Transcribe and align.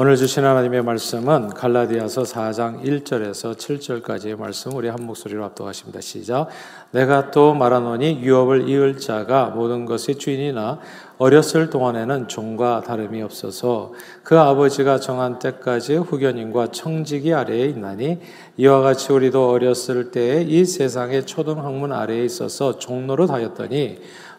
오늘 0.00 0.14
주신 0.14 0.44
하나님의 0.44 0.82
말씀은 0.82 1.48
갈라디아서 1.48 2.22
4장 2.22 2.84
1절에서 2.84 3.56
7절까지의 3.56 4.38
말씀 4.38 4.76
우리 4.76 4.86
한 4.86 5.04
목소리로 5.04 5.44
압도하십니다. 5.46 6.00
시작. 6.00 6.46
내가 6.92 7.32
또 7.32 7.52
말하노니 7.52 8.20
유업을 8.22 8.68
이을 8.68 8.98
자가 8.98 9.46
모든 9.46 9.86
것의 9.86 10.18
주인이나 10.18 10.78
어렸을 11.18 11.68
동안에는 11.68 12.28
종과 12.28 12.82
다름이 12.86 13.20
없어서 13.22 13.92
그 14.22 14.38
아버지가 14.38 15.00
정한 15.00 15.40
때까지 15.40 15.96
후견인과 15.96 16.68
청지기 16.70 17.34
아래에 17.34 17.66
있나니 17.66 18.20
이와 18.56 18.82
같이 18.82 19.12
우리도 19.12 19.50
어렸을 19.50 20.12
때에 20.12 20.42
이 20.42 20.64
세상의 20.64 21.26
초등 21.26 21.58
학문 21.64 21.92
아래에 21.92 22.24
있어서 22.24 22.78
종로로 22.78 23.26
다녔더니 23.26 23.98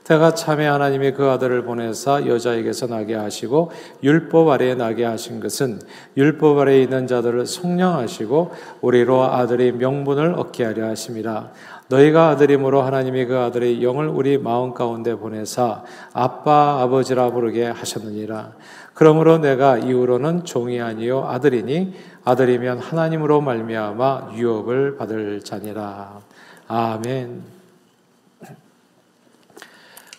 때가 0.09 0.33
참에 0.33 0.65
하나님이 0.65 1.11
그 1.11 1.29
아들을 1.29 1.63
보내사 1.65 2.25
여자에게서 2.25 2.87
나게 2.87 3.13
하시고 3.13 3.69
율법 4.01 4.49
아래에 4.49 4.73
나게 4.73 5.05
하신 5.05 5.39
것은 5.39 5.79
율법 6.17 6.57
아래에 6.57 6.81
있는 6.81 7.05
자들을 7.05 7.45
성령하시고 7.45 8.51
우리로 8.81 9.23
아들의 9.25 9.73
명분을 9.73 10.33
얻게 10.33 10.65
하려 10.65 10.87
하심이라. 10.87 11.51
너희가 11.89 12.29
아들이므로 12.29 12.81
하나님이 12.81 13.25
그 13.25 13.37
아들의 13.37 13.83
영을 13.83 14.07
우리 14.07 14.39
마음 14.39 14.73
가운데 14.73 15.13
보내사 15.13 15.83
아빠 16.13 16.81
아버지라 16.81 17.31
부르게 17.31 17.65
하셨느니라. 17.65 18.53
그러므로 18.95 19.37
내가 19.37 19.77
이후로는 19.77 20.43
종이 20.43 20.81
아니요 20.81 21.25
아들이니 21.25 21.93
아들이면 22.25 22.79
하나님으로 22.79 23.41
말미암아 23.41 24.31
유업을 24.35 24.97
받을 24.97 25.41
자니라. 25.41 26.19
아멘. 26.67 27.58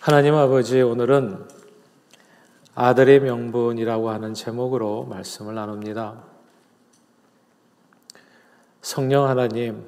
하나님 0.01 0.33
아버지 0.33 0.81
오늘은 0.81 1.45
아들의 2.73 3.19
명분이라고 3.19 4.09
하는 4.09 4.33
제목으로 4.33 5.03
말씀을 5.03 5.53
나눕니다. 5.53 6.23
성령 8.81 9.27
하나님 9.27 9.85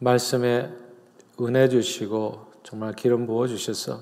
말씀에 0.00 0.70
은혜 1.40 1.70
주시고 1.70 2.52
정말 2.62 2.92
기름 2.92 3.26
부어 3.26 3.46
주셔서 3.46 4.00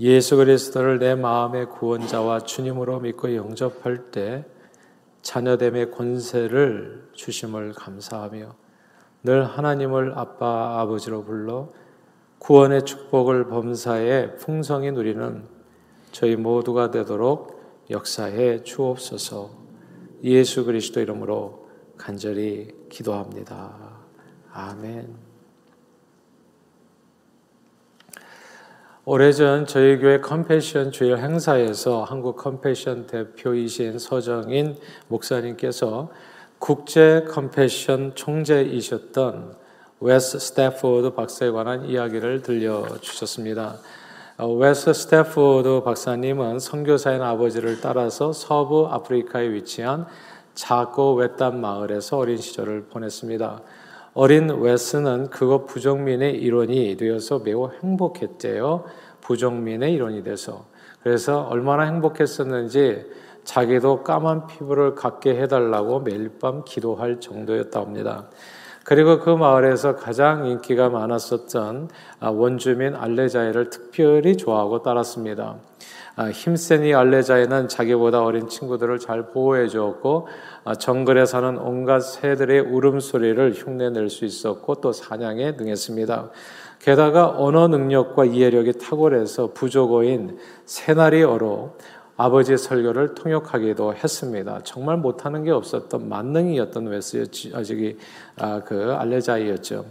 예수 0.00 0.36
그리스도를 0.36 0.98
내 0.98 1.14
마음의 1.14 1.66
구원자와 1.66 2.40
주님으로 2.40 2.98
믿고 2.98 3.36
영접할 3.36 4.10
때 4.10 4.44
자녀됨의 5.22 5.92
권세를 5.92 7.10
주심을 7.12 7.74
감사하며 7.74 8.56
늘 9.22 9.44
하나님을 9.44 10.14
아빠 10.18 10.80
아버지로 10.80 11.22
불러 11.22 11.68
구원의 12.38 12.84
축복을 12.84 13.48
범사에 13.48 14.36
풍성히 14.36 14.92
누리는 14.92 15.44
저희 16.12 16.36
모두가 16.36 16.90
되도록 16.90 17.60
역사해 17.90 18.62
주옵소서 18.62 19.50
예수 20.24 20.64
그리스도 20.64 21.00
이름으로 21.00 21.66
간절히 21.96 22.68
기도합니다. 22.88 23.96
아멘. 24.52 25.26
오래전 29.04 29.66
저희 29.66 29.98
교회 29.98 30.20
컴패션 30.20 30.90
주일 30.90 31.18
행사에서 31.18 32.02
한국 32.02 32.36
컴패션 32.36 33.06
대표이신 33.06 34.00
서정인 34.00 34.76
목사님께서 35.06 36.10
국제 36.58 37.24
컴패션 37.28 38.16
총재이셨던 38.16 39.56
웨스 40.00 40.38
스태포드 40.38 41.14
박사에 41.14 41.50
관한 41.50 41.86
이야기를 41.86 42.42
들려주셨습니다. 42.42 43.76
어, 44.36 44.46
웨스 44.52 44.92
스태포드 44.92 45.84
박사님은 45.84 46.58
선교사인 46.58 47.22
아버지를 47.22 47.80
따라서 47.80 48.34
서부 48.34 48.88
아프리카에 48.90 49.48
위치한 49.52 50.04
작고 50.54 51.14
외딴 51.14 51.62
마을에서 51.62 52.18
어린 52.18 52.36
시절을 52.36 52.88
보냈습니다. 52.90 53.62
어린 54.12 54.50
웨스는 54.50 55.30
그곳 55.30 55.64
부족민의 55.64 56.34
일원이 56.42 56.98
되어서 56.98 57.38
매우 57.38 57.70
행복했대요. 57.82 58.84
부족민의 59.22 59.94
일원이 59.94 60.22
돼서. 60.22 60.66
그래서 61.02 61.44
얼마나 61.44 61.84
행복했었는지 61.84 63.06
자기도 63.44 64.02
까만 64.02 64.46
피부를 64.46 64.94
갖게 64.94 65.40
해달라고 65.40 66.00
매일 66.00 66.38
밤 66.38 66.64
기도할 66.66 67.18
정도였다 67.18 67.80
합니다. 67.80 68.28
그리고 68.86 69.18
그 69.18 69.30
마을에서 69.30 69.96
가장 69.96 70.46
인기가 70.46 70.88
많았었던 70.88 71.88
아, 72.20 72.30
원주민 72.30 72.94
알레자이를 72.94 73.68
특별히 73.68 74.36
좋아하고 74.36 74.82
따랐습니다. 74.82 75.56
아, 76.14 76.30
힘센 76.30 76.84
이 76.84 76.94
알레자이는 76.94 77.66
자기보다 77.66 78.22
어린 78.22 78.48
친구들을 78.48 79.00
잘 79.00 79.26
보호해 79.26 79.66
주었고 79.66 80.28
아, 80.62 80.76
정글에 80.76 81.26
사는 81.26 81.58
온갖 81.58 81.98
새들의 81.98 82.60
울음소리를 82.60 83.54
흉내낼 83.54 84.08
수 84.08 84.24
있었고 84.24 84.76
또 84.76 84.92
사냥에 84.92 85.56
능했습니다. 85.58 86.30
게다가 86.78 87.34
언어 87.36 87.66
능력과 87.66 88.26
이해력이 88.26 88.74
탁월해서 88.74 89.50
부족어인 89.52 90.38
세나리어로 90.64 91.72
아버지의 92.16 92.58
설교를 92.58 93.14
통역하기도 93.14 93.94
했습니다. 93.94 94.60
정말 94.64 94.96
못하는 94.96 95.44
게 95.44 95.50
없었던 95.50 96.08
만능이었던 96.08 96.86
웨스였지, 96.86 97.52
아직이 97.54 97.98
아, 98.38 98.60
그 98.64 98.94
알레자이였죠. 98.94 99.84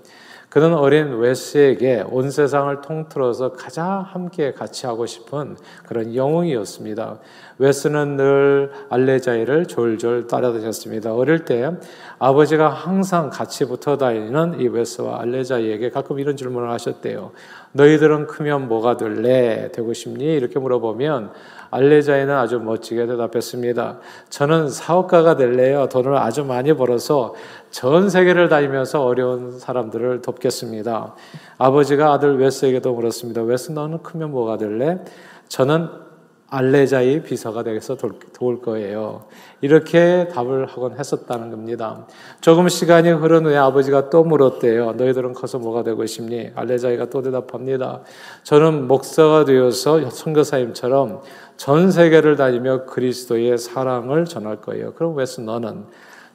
그는 0.55 0.73
어린 0.73 1.17
웨스에게 1.17 2.05
온 2.09 2.31
세상을 2.31 2.79
통틀어서 2.79 3.53
가장 3.53 4.05
함께 4.07 4.53
같이 4.53 4.85
하고 4.85 5.05
싶은 5.05 5.57
그런 5.85 6.15
영웅이었습니다. 6.15 7.19
웨스는 7.57 8.15
늘 8.15 8.71
알레자이를 8.89 9.65
졸졸 9.65 10.27
따라다녔습니다. 10.27 11.13
어릴 11.13 11.43
때 11.43 11.71
아버지가 12.19 12.69
항상 12.69 13.29
같이 13.29 13.65
붙어 13.65 13.97
다니는 13.97 14.61
이 14.61 14.69
웨스와 14.69 15.19
알레자이에게 15.23 15.89
가끔 15.89 16.19
이런 16.19 16.37
질문을 16.37 16.71
하셨대요. 16.71 17.31
너희들은 17.73 18.27
크면 18.27 18.69
뭐가 18.69 18.95
될래? 18.95 19.73
되고 19.73 19.91
싶니? 19.91 20.23
이렇게 20.23 20.57
물어보면 20.57 21.33
알레자이는 21.71 22.33
아주 22.33 22.59
멋지게 22.59 23.05
대답했습니다. 23.07 23.99
저는 24.29 24.69
사업가가 24.69 25.35
될래요. 25.35 25.87
돈을 25.91 26.15
아주 26.17 26.43
많이 26.43 26.73
벌어서 26.73 27.33
전 27.71 28.09
세계를 28.09 28.49
다니면서 28.49 29.03
어려운 29.03 29.59
사람들을 29.59 30.21
돕겠습니다. 30.21 31.15
아버지가 31.57 32.13
아들 32.13 32.37
웨스에게도 32.37 32.93
물었습니다. 32.93 33.43
웨스 33.43 33.71
너는 33.71 34.03
크면 34.03 34.31
뭐가 34.31 34.57
될래? 34.57 34.99
저는 35.47 36.05
알레자의 36.47 37.23
비서가 37.23 37.63
되어서 37.63 37.97
도울 38.33 38.61
거예요. 38.61 39.25
이렇게 39.61 40.27
답을 40.31 40.67
하곤 40.67 40.97
했었다는 40.97 41.49
겁니다. 41.49 42.05
조금 42.39 42.69
시간이 42.69 43.09
흐른 43.09 43.45
후에 43.45 43.57
아버지가 43.57 44.09
또 44.09 44.23
물었대요. 44.23 44.93
너희들은 44.93 45.33
커서 45.33 45.57
뭐가 45.57 45.83
되고 45.83 46.05
싶니? 46.05 46.51
알레자이가 46.55 47.09
또 47.09 47.21
대답합니다. 47.23 48.01
저는 48.43 48.87
목사가 48.87 49.43
되어서 49.43 50.09
선교사님처럼 50.09 51.21
전 51.57 51.91
세계를 51.91 52.35
다니며 52.35 52.85
그리스도의 52.85 53.57
사랑을 53.57 54.25
전할 54.25 54.61
거예요. 54.61 54.93
그럼 54.93 55.15
왜 55.15 55.25
너는? 55.39 55.85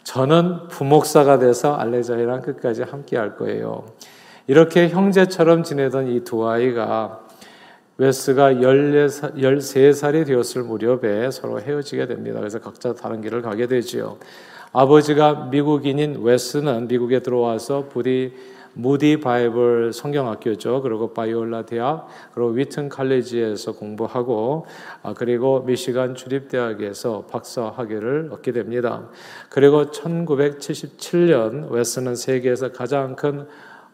저는 0.03 0.69
부목사가 0.69 1.39
돼서 1.39 1.75
알레자이랑 1.75 2.43
끝까지 2.43 2.83
함께 2.83 3.17
할 3.17 3.37
거예요. 3.37 3.85
이렇게 4.47 4.89
형제처럼 4.89 5.63
지내던 5.63 6.09
이 6.09 6.25
두 6.25 6.49
아이가 6.49 7.21
웨스가 7.99 8.55
13살이 8.55 10.27
되었을 10.27 10.63
무렵에 10.63 11.31
서로 11.31 11.61
헤어지게 11.61 12.07
됩니다. 12.07 12.39
그래서 12.39 12.59
각자 12.59 12.95
다른 12.95 13.21
길을 13.21 13.43
가게 13.43 13.67
되지요. 13.67 14.17
아버지가 14.73 15.49
미국인인 15.51 16.23
웨스는 16.23 16.89
미국에 16.89 17.21
들어와서 17.21 17.89
무디 17.91 18.33
무디 18.81 19.21
바이블 19.21 19.93
성경학교죠. 19.93 20.81
그리고 20.83 21.13
바이올라 21.13 21.67
대학, 21.67 22.09
그리고 22.33 22.51
위튼 22.51 22.89
칼리지에서 22.89 23.73
공부하고, 23.73 24.67
아, 25.03 25.13
그리고 25.15 25.61
미시간 25.61 26.15
주립대학에서 26.15 27.27
박사 27.31 27.69
학위를 27.69 28.31
얻게 28.33 28.53
됩니다. 28.53 29.09
그리고 29.51 29.91
1977년 29.91 31.71
웨스는 31.71 32.17
세계에서 32.17 32.73
가장 32.73 33.17
큰 33.17 33.47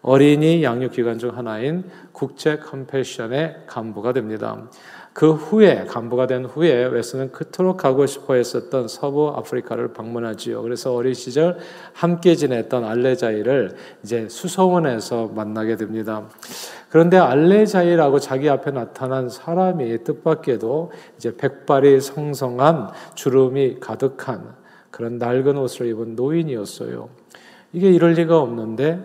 어린이 0.03 0.63
양육 0.63 0.93
기관 0.93 1.19
중 1.19 1.37
하나인 1.37 1.83
국제 2.13 2.59
컴패션의 2.59 3.65
간부가 3.67 4.13
됩니다. 4.13 4.69
그 5.17 5.33
후에 5.33 5.87
간부가 5.87 6.27
된 6.27 6.45
후에 6.45 6.89
웨스는 6.89 7.33
그토록 7.33 7.79
가고 7.79 8.05
싶어 8.05 8.35
했었던 8.35 8.87
서부 8.87 9.31
아프리카를 9.31 9.95
방문하지요. 9.95 10.61
그래서 10.61 10.95
어린 10.95 11.15
시절 11.15 11.57
함께 11.95 12.35
지냈던 12.35 12.85
알레자이를 12.85 13.77
이제 14.03 14.29
수소원에서 14.29 15.29
만나게 15.29 15.77
됩니다. 15.77 16.29
그런데 16.91 17.17
알레자이라고 17.17 18.19
자기 18.19 18.51
앞에 18.51 18.73
나타난 18.73 19.31
사람이 19.31 20.05
뜻밖에도 20.05 20.93
이제 21.17 21.35
백발이 21.35 22.03
성성한 22.03 22.91
주름이 23.15 23.81
가득한 23.81 24.55
그런 24.91 25.17
낡은 25.17 25.57
옷을 25.57 25.87
입은 25.87 26.15
노인이었어요. 26.15 27.09
이게 27.73 27.91
이럴 27.91 28.13
리가 28.13 28.39
없는데 28.39 29.03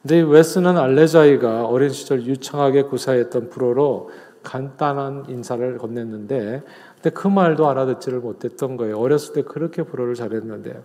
근데 0.00 0.22
웨스는 0.22 0.78
알레자이가 0.78 1.66
어린 1.66 1.90
시절 1.90 2.24
유창하게 2.24 2.84
구사했던 2.84 3.50
불어로 3.50 4.08
간단한 4.42 5.26
인사를 5.28 5.78
건넸는데 5.78 6.62
근데 6.94 7.10
그 7.14 7.28
말도 7.28 7.68
알아듣지를 7.68 8.20
못했던 8.20 8.76
거예요. 8.76 8.98
어렸을 8.98 9.34
때 9.34 9.42
그렇게 9.42 9.82
불어를 9.82 10.14
잘했는데. 10.14 10.82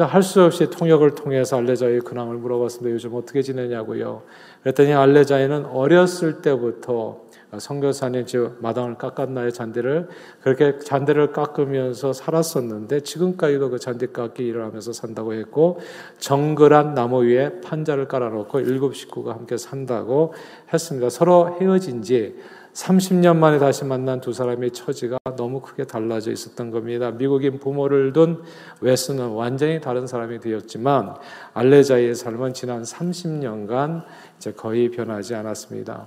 할수 0.00 0.42
없이 0.42 0.70
통역을 0.70 1.16
통해서 1.16 1.56
알레자의 1.56 2.00
근황을 2.00 2.36
물어봤습니다. 2.36 2.94
요즘 2.94 3.14
어떻게 3.14 3.42
지내냐고요. 3.42 4.22
그랬더니 4.62 4.92
알레자이는 4.92 5.66
어렸을 5.66 6.40
때부터 6.40 7.22
성교사님 7.56 8.26
즉 8.26 8.58
마당을 8.60 8.96
깎았나요 8.96 9.50
잔디를 9.50 10.08
그렇게 10.42 10.78
잔디를 10.78 11.32
깎으면서 11.32 12.12
살았었는데 12.12 13.00
지금까지도 13.00 13.70
그 13.70 13.78
잔디 13.78 14.08
깎기 14.08 14.46
일을 14.46 14.64
하면서 14.64 14.92
산다고 14.92 15.32
했고 15.32 15.80
정글한 16.18 16.94
나무 16.94 17.24
위에 17.24 17.60
판자를 17.62 18.06
깔아놓고 18.06 18.60
일곱 18.60 18.94
식구가 18.94 19.32
함께 19.32 19.56
산다고 19.56 20.34
했습니다. 20.72 21.08
서로 21.08 21.56
헤어진 21.58 22.02
지 22.02 22.36
30년 22.78 23.36
만에 23.36 23.58
다시 23.58 23.84
만난 23.84 24.20
두 24.20 24.32
사람의 24.32 24.70
처지가 24.70 25.18
너무 25.36 25.60
크게 25.60 25.84
달라져 25.84 26.30
있었던 26.30 26.70
겁니다. 26.70 27.10
미국인 27.10 27.58
부모를 27.58 28.12
둔 28.12 28.44
웨스는 28.80 29.30
완전히 29.30 29.80
다른 29.80 30.06
사람이 30.06 30.38
되었지만 30.38 31.16
알레자의 31.54 32.14
삶은 32.14 32.54
지난 32.54 32.82
30년간 32.82 34.04
이제 34.36 34.52
거의 34.52 34.90
변하지 34.92 35.34
않았습니다. 35.34 36.06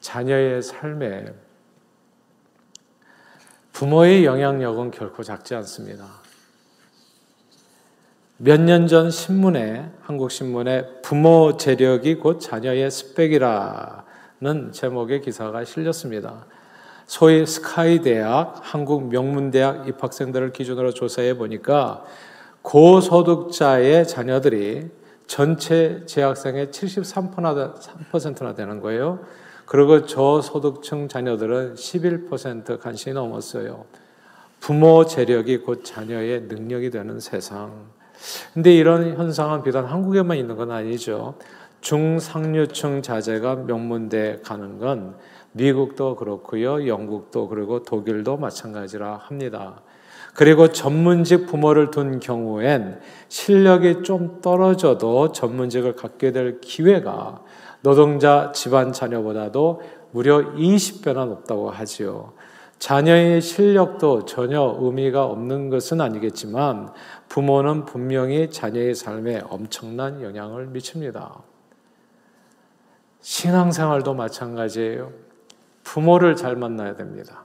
자녀의 0.00 0.62
삶에 0.62 1.26
부모의 3.72 4.24
영향력은 4.24 4.90
결코 4.90 5.22
작지 5.22 5.54
않습니다. 5.54 6.04
몇 8.38 8.60
년 8.60 8.88
전 8.88 9.12
신문에 9.12 9.88
한국 10.00 10.32
신문에 10.32 11.00
부모 11.02 11.56
재력이 11.56 12.16
곧 12.16 12.40
자녀의 12.40 12.90
스펙이라 12.90 14.07
는 14.40 14.70
제목의 14.70 15.20
기사가 15.20 15.64
실렸습니다. 15.64 16.46
소위 17.06 17.44
스카이 17.44 18.02
대학, 18.02 18.60
한국 18.62 19.08
명문대학 19.08 19.88
입학생들을 19.88 20.52
기준으로 20.52 20.94
조사해 20.94 21.36
보니까 21.36 22.04
고소득자의 22.62 24.06
자녀들이 24.06 24.90
전체 25.26 26.04
재학생의 26.06 26.68
73%나 26.68 28.54
되는 28.54 28.80
거예요. 28.80 29.18
그리고 29.64 30.06
저소득층 30.06 31.08
자녀들은 31.08 31.74
11% 31.74 32.78
간신히 32.78 33.14
넘었어요. 33.14 33.86
부모 34.60 35.04
재력이 35.04 35.58
곧 35.58 35.84
자녀의 35.84 36.42
능력이 36.42 36.90
되는 36.90 37.18
세상. 37.18 37.88
근데 38.54 38.72
이런 38.72 39.16
현상은 39.16 39.64
비단 39.64 39.84
한국에만 39.84 40.36
있는 40.36 40.54
건 40.54 40.70
아니죠. 40.70 41.34
중상류층 41.80 43.02
자제가 43.02 43.56
명문대 43.56 44.40
가는 44.44 44.78
건 44.78 45.16
미국도 45.52 46.16
그렇고요. 46.16 46.86
영국도 46.86 47.48
그리고 47.48 47.82
독일도 47.82 48.36
마찬가지라 48.36 49.16
합니다. 49.16 49.82
그리고 50.34 50.68
전문직 50.68 51.46
부모를 51.46 51.90
둔 51.90 52.20
경우엔 52.20 53.00
실력이 53.28 54.02
좀 54.04 54.40
떨어져도 54.40 55.32
전문직을 55.32 55.96
갖게 55.96 56.32
될 56.32 56.60
기회가 56.60 57.42
노동자 57.80 58.52
집안 58.52 58.92
자녀보다도 58.92 59.82
무려 60.10 60.54
20배나 60.54 61.26
높다고 61.26 61.70
하지요. 61.70 62.32
자녀의 62.78 63.40
실력도 63.40 64.24
전혀 64.26 64.76
의미가 64.78 65.24
없는 65.24 65.70
것은 65.70 66.00
아니겠지만 66.00 66.92
부모는 67.28 67.84
분명히 67.84 68.50
자녀의 68.50 68.94
삶에 68.94 69.42
엄청난 69.48 70.22
영향을 70.22 70.68
미칩니다. 70.68 71.47
신앙생활도 73.28 74.14
마찬가지예요. 74.14 75.12
부모를 75.84 76.34
잘 76.34 76.56
만나야 76.56 76.96
됩니다. 76.96 77.44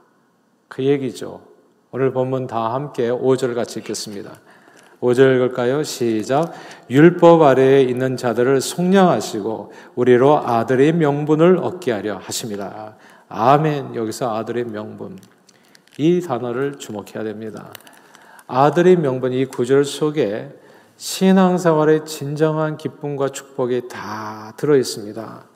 그 0.66 0.82
얘기죠. 0.82 1.42
오늘 1.90 2.10
본문 2.10 2.46
다 2.46 2.72
함께 2.72 3.10
5절 3.10 3.54
같이 3.54 3.80
읽겠습니다. 3.80 4.32
5절 5.02 5.36
읽을까요? 5.36 5.82
시작. 5.82 6.54
율법 6.88 7.42
아래에 7.42 7.82
있는 7.82 8.16
자들을 8.16 8.62
속량하시고 8.62 9.72
우리로 9.94 10.38
아들의 10.38 10.94
명분을 10.94 11.58
얻게 11.58 11.92
하려 11.92 12.16
하십니다. 12.16 12.96
아멘. 13.28 13.94
여기서 13.94 14.34
아들의 14.34 14.64
명분. 14.64 15.18
이 15.98 16.22
단어를 16.22 16.78
주목해야 16.78 17.24
됩니다. 17.24 17.70
아들의 18.46 18.96
명분 18.96 19.34
이 19.34 19.44
구절 19.44 19.84
속에 19.84 20.48
신앙생활의 20.96 22.06
진정한 22.06 22.78
기쁨과 22.78 23.28
축복이 23.28 23.88
다 23.88 24.54
들어 24.56 24.76
있습니다. 24.78 25.53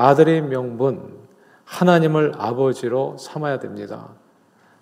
아들의 0.00 0.42
명분 0.42 1.18
하나님을 1.64 2.32
아버지로 2.38 3.16
삼아야 3.18 3.58
됩니다. 3.58 4.08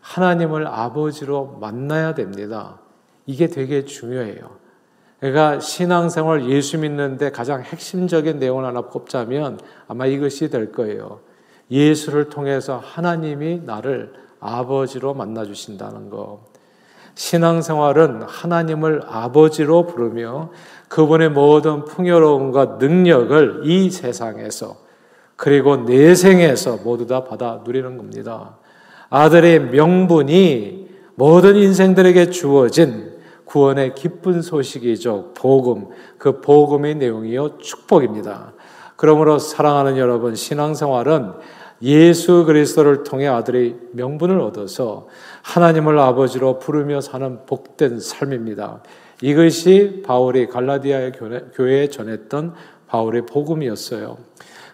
하나님을 0.00 0.66
아버지로 0.66 1.58
만나야 1.60 2.14
됩니다. 2.14 2.78
이게 3.26 3.48
되게 3.48 3.84
중요해요. 3.84 4.56
그러니까 5.18 5.58
신앙생활 5.58 6.48
예수 6.48 6.78
믿는데 6.78 7.32
가장 7.32 7.62
핵심적인 7.62 8.38
내용을 8.38 8.64
하나 8.64 8.82
꼽자면 8.82 9.58
아마 9.88 10.06
이것이 10.06 10.50
될 10.50 10.70
거예요. 10.70 11.20
예수를 11.70 12.28
통해서 12.28 12.78
하나님이 12.82 13.62
나를 13.64 14.12
아버지로 14.38 15.14
만나 15.14 15.44
주신다는 15.44 16.10
거. 16.10 16.44
신앙생활은 17.16 18.22
하나님을 18.22 19.02
아버지로 19.04 19.86
부르며 19.86 20.52
그분의 20.88 21.30
모든 21.30 21.84
풍요로움과 21.84 22.76
능력을 22.78 23.62
이 23.64 23.90
세상에서 23.90 24.87
그리고 25.38 25.76
내생에서 25.76 26.80
모두 26.82 27.06
다 27.06 27.22
받아 27.22 27.62
누리는 27.64 27.96
겁니다. 27.96 28.58
아들의 29.08 29.70
명분이 29.70 30.88
모든 31.14 31.54
인생들에게 31.54 32.30
주어진 32.30 33.12
구원의 33.44 33.94
기쁜 33.94 34.42
소식이죠. 34.42 35.32
복음. 35.34 35.90
그 36.18 36.40
복음의 36.40 36.96
내용이요. 36.96 37.58
축복입니다. 37.58 38.52
그러므로 38.96 39.38
사랑하는 39.38 39.96
여러분, 39.96 40.34
신앙생활은 40.34 41.34
예수 41.82 42.44
그리스도를 42.44 43.04
통해 43.04 43.28
아들의 43.28 43.76
명분을 43.92 44.40
얻어서 44.40 45.06
하나님을 45.42 45.96
아버지로 46.00 46.58
부르며 46.58 47.00
사는 47.00 47.46
복된 47.46 48.00
삶입니다. 48.00 48.82
이것이 49.22 50.02
바울이 50.04 50.48
갈라디아의 50.48 51.12
교회에 51.54 51.90
전했던 51.90 52.54
바울의 52.88 53.26
복음이었어요. 53.26 54.18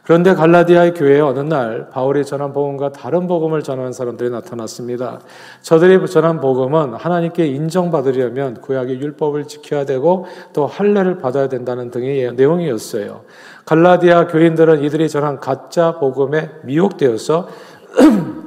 그런데 0.05 0.35
갈라디아의 0.35 0.93
교회에 0.93 1.21
어느 1.21 1.41
날 1.41 1.89
바울이 1.91 2.27
전한 2.27 2.53
복음과 2.53 2.93
다른 2.93 3.27
복음을 3.27 3.63
전하는 3.63 3.93
사람들이 3.93 4.29
나타났습니다. 4.29 5.21
저들이 5.63 6.07
전한 6.09 6.41
복음은 6.41 6.95
하나님께 6.95 7.47
인정받으려면 7.47 8.61
구약의 8.61 9.01
율법을 9.01 9.49
지켜야 9.49 9.87
되고 9.87 10.27
또 10.53 10.67
할례를 10.67 11.19
받아야 11.19 11.49
된다는 11.49 11.91
등의 11.91 12.35
내용이었어요. 12.35 13.23
갈라디아 13.65 14.27
교인들은 14.27 14.83
이들이 14.85 15.09
전한 15.09 15.41
가짜 15.41 15.99
복음에 15.99 16.51
미혹되어서 16.65 17.49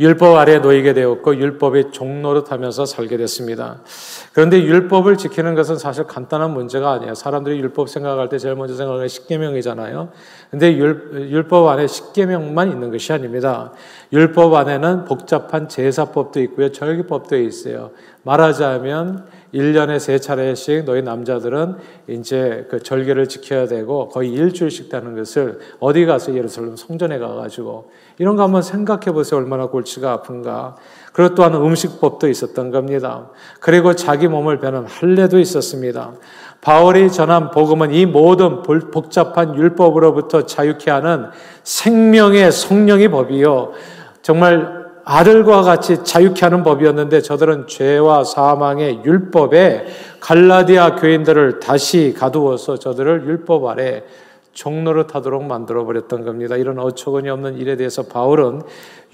율법 0.00 0.36
아래 0.36 0.58
놓이게 0.58 0.94
되었고 0.94 1.36
율법의 1.36 1.90
종로릇 1.90 2.52
하면서 2.52 2.86
살게 2.86 3.16
됐습니다. 3.16 3.80
그런데 4.32 4.62
율법을 4.62 5.16
지키는 5.16 5.56
것은 5.56 5.76
사실 5.76 6.04
간단한 6.04 6.52
문제가 6.52 6.92
아니에요. 6.92 7.14
사람들이 7.16 7.58
율법 7.58 7.88
생각할 7.88 8.28
때 8.28 8.38
제일 8.38 8.54
먼저 8.54 8.74
생각하는 8.74 9.08
십계명이잖아요. 9.08 10.10
근데 10.50 10.76
율, 10.76 11.48
법 11.48 11.66
안에 11.66 11.88
십계명만 11.88 12.70
있는 12.70 12.92
것이 12.92 13.12
아닙니다. 13.12 13.72
율법 14.12 14.54
안에는 14.54 15.04
복잡한 15.04 15.68
제사법도 15.68 16.40
있고요. 16.42 16.70
절기법도 16.70 17.36
있어요. 17.36 17.90
말하자면 18.22 19.26
1년에 19.54 19.98
세 19.98 20.18
차례씩 20.18 20.84
너희 20.84 21.02
남자들은 21.02 21.76
이제 22.08 22.66
그 22.70 22.82
절개를 22.82 23.28
지켜야 23.28 23.66
되고 23.66 24.08
거의 24.08 24.30
일주일씩 24.30 24.90
되는 24.90 25.16
것을 25.16 25.58
어디 25.80 26.04
가서 26.04 26.34
예루살렘 26.34 26.76
성전에 26.76 27.18
가가지고 27.18 27.90
이런 28.18 28.36
거 28.36 28.42
한번 28.42 28.62
생각해 28.62 29.12
보세요. 29.12 29.40
얼마나 29.40 29.66
골치가 29.66 30.12
아픈가. 30.12 30.74
그리고 31.12 31.34
또한 31.34 31.54
음식법도 31.54 32.28
있었던 32.28 32.70
겁니다. 32.70 33.30
그리고 33.60 33.94
자기 33.94 34.28
몸을 34.28 34.58
베는 34.58 34.86
할례도 34.86 35.38
있었습니다. 35.38 36.12
바울이 36.60 37.10
전한 37.12 37.52
복음은 37.52 37.94
이 37.94 38.06
모든 38.06 38.62
복잡한 38.62 39.54
율법으로부터 39.54 40.46
자유케 40.46 40.90
하는 40.90 41.26
생명의 41.62 42.50
성령의 42.50 43.08
법이요. 43.10 43.72
정말 44.22 44.78
아들과 45.04 45.62
같이 45.62 46.02
자유케 46.02 46.44
하는 46.44 46.64
법이었는데 46.64 47.22
저들은 47.22 47.68
죄와 47.68 48.24
사망의 48.24 49.02
율법에 49.04 49.86
갈라디아 50.20 50.96
교인들을 50.96 51.60
다시 51.60 52.14
가두어서 52.18 52.78
저들을 52.78 53.24
율법 53.26 53.64
아래 53.66 54.02
종로를 54.58 55.06
타도록 55.06 55.44
만들어 55.44 55.84
버렸던 55.84 56.24
겁니다. 56.24 56.56
이런 56.56 56.80
어처구니 56.80 57.30
없는 57.30 57.58
일에 57.58 57.76
대해서 57.76 58.02
바울은 58.02 58.62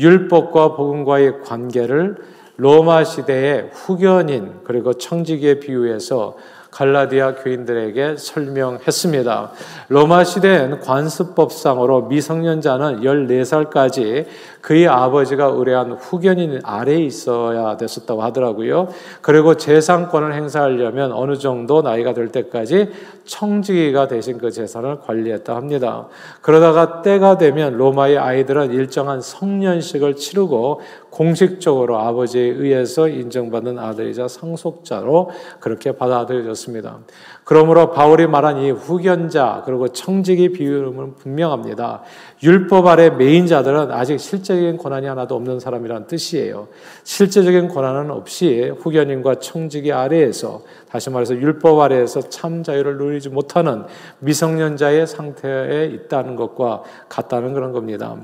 율법과 0.00 0.74
복음과의 0.74 1.42
관계를 1.42 2.16
로마 2.56 3.04
시대의 3.04 3.68
후견인 3.74 4.60
그리고 4.64 4.94
청지기에 4.94 5.60
비유해서 5.60 6.36
갈라디아 6.74 7.36
교인들에게 7.36 8.16
설명했습니다. 8.16 9.52
로마 9.88 10.24
시대엔 10.24 10.80
관습법상으로 10.80 12.06
미성년자는 12.08 13.02
14살까지 13.02 14.26
그의 14.60 14.88
아버지가 14.88 15.44
의뢰한 15.44 15.92
후견인 15.92 16.60
아래에 16.64 17.04
있어야 17.04 17.76
됐었다고 17.76 18.22
하더라고요. 18.22 18.88
그리고 19.20 19.56
재산권을 19.56 20.34
행사하려면 20.34 21.12
어느 21.12 21.36
정도 21.36 21.82
나이가 21.82 22.12
될 22.12 22.28
때까지 22.28 22.88
청지기가 23.24 24.08
대신 24.08 24.38
그 24.38 24.50
재산을 24.50 25.00
관리했다 25.00 25.54
합니다. 25.54 26.08
그러다가 26.40 27.02
때가 27.02 27.38
되면 27.38 27.76
로마의 27.76 28.18
아이들은 28.18 28.72
일정한 28.72 29.20
성년식을 29.20 30.16
치르고 30.16 30.80
공식적으로 31.10 31.98
아버지에 31.98 32.42
의해서 32.42 33.06
인정받는 33.06 33.78
아들이자 33.78 34.28
상속자로 34.28 35.30
그렇게 35.60 35.92
받아들여졌습니다. 35.92 36.63
그러므로 37.44 37.90
바울이 37.90 38.26
말한 38.26 38.58
이 38.58 38.70
후견자 38.70 39.62
그리고 39.66 39.88
청직의 39.88 40.50
비유는 40.50 41.16
분명합니다. 41.16 42.02
율법 42.42 42.86
아래 42.86 43.10
메인 43.10 43.46
자들은 43.46 43.90
아직 43.90 44.18
실제적인 44.18 44.78
권한이 44.78 45.06
하나도 45.06 45.34
없는 45.34 45.60
사람이란 45.60 46.06
뜻이에요. 46.06 46.68
실제적인 47.04 47.68
권한은 47.68 48.10
없이 48.10 48.72
후견인과 48.80 49.36
청직의 49.36 49.92
아래에서 49.92 50.62
다시 50.88 51.10
말해서 51.10 51.34
율법 51.34 51.80
아래에서 51.80 52.28
참 52.28 52.62
자유를 52.62 52.96
누리지 52.96 53.28
못하는 53.28 53.84
미성년자의 54.20 55.06
상태에 55.06 55.86
있다는 55.86 56.36
것과 56.36 56.82
같다는 57.08 57.52
그런 57.52 57.72
겁니다. 57.72 58.16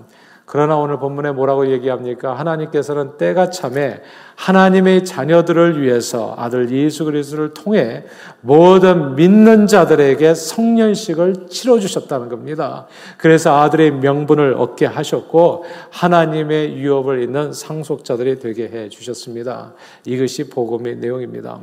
그러나 0.53 0.77
오늘 0.77 0.99
본문에 0.99 1.31
뭐라고 1.31 1.71
얘기합니까? 1.71 2.35
하나님께서는 2.35 3.19
때가 3.19 3.51
참에 3.51 4.03
하나님의 4.35 5.05
자녀들을 5.05 5.81
위해서 5.81 6.35
아들 6.37 6.73
예수 6.73 7.05
그리스도를 7.05 7.55
통해 7.55 8.03
모든 8.41 9.15
믿는 9.15 9.69
자들에게 9.69 10.35
성년식을 10.35 11.47
치러 11.49 11.79
주셨다는 11.79 12.29
겁니다. 12.29 12.89
그래서 13.17 13.61
아들의 13.61 13.93
명분을 13.93 14.55
얻게 14.55 14.87
하셨고 14.87 15.67
하나님의 15.91 16.79
유업을 16.79 17.23
있는 17.23 17.53
상속자들이 17.53 18.41
되게 18.41 18.65
해 18.65 18.89
주셨습니다. 18.89 19.75
이것이 20.05 20.51
복음의 20.51 20.97
내용입니다. 20.97 21.61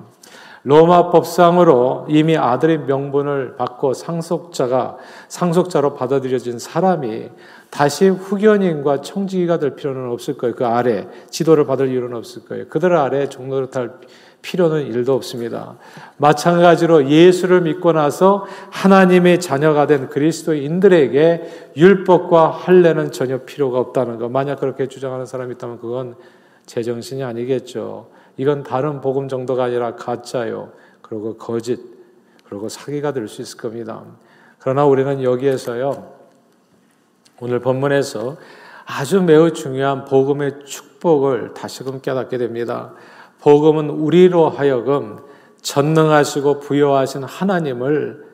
로마 0.67 1.11
법상으로 1.11 2.07
이미 2.09 2.35
아들의 2.35 2.79
명분을 2.79 3.55
받고 3.55 3.93
상속자가 3.93 4.97
상속자로 5.29 5.93
받아들여진 5.93 6.59
사람이 6.59 7.29
다시 7.69 8.09
후견인과 8.09 8.99
청지기가 8.99 9.59
될 9.59 9.77
필요는 9.77 10.09
없을 10.09 10.37
거예요. 10.37 10.55
그 10.55 10.65
아래 10.65 11.07
지도를 11.29 11.65
받을 11.65 11.87
이유는 11.87 12.13
없을 12.13 12.43
거예요. 12.43 12.67
그들 12.67 12.97
아래 12.97 13.29
종노릇할 13.29 13.93
필요는 14.41 14.87
일도 14.87 15.13
없습니다. 15.13 15.77
마찬가지로 16.17 17.07
예수를 17.07 17.61
믿고 17.61 17.93
나서 17.93 18.45
하나님의 18.71 19.39
자녀가 19.39 19.87
된 19.87 20.09
그리스도인들에게 20.09 21.71
율법과 21.77 22.49
할례는 22.49 23.13
전혀 23.13 23.37
필요가 23.45 23.79
없다는 23.79 24.19
것. 24.19 24.29
만약 24.29 24.59
그렇게 24.59 24.87
주장하는 24.87 25.25
사람이 25.25 25.53
있다면 25.53 25.79
그건 25.79 26.15
제정신이 26.65 27.23
아니겠죠. 27.23 28.16
이건 28.37 28.63
다른 28.63 29.01
복음 29.01 29.27
정도가 29.27 29.65
아니라 29.65 29.95
가짜요. 29.95 30.71
그리고 31.01 31.37
거짓, 31.37 31.79
그리고 32.47 32.69
사기가 32.69 33.11
될 33.11 33.27
수 33.27 33.41
있을 33.41 33.57
겁니다. 33.57 34.03
그러나 34.59 34.85
우리는 34.85 35.23
여기에서요. 35.23 36.13
오늘 37.39 37.59
본문에서 37.59 38.37
아주 38.85 39.21
매우 39.21 39.51
중요한 39.53 40.05
복음의 40.05 40.65
축복을 40.65 41.53
다시금 41.53 42.01
깨닫게 42.01 42.37
됩니다. 42.37 42.93
복음은 43.41 43.89
우리로 43.89 44.49
하여금 44.49 45.19
전능하시고 45.61 46.59
부여하신 46.61 47.23
하나님을 47.23 48.25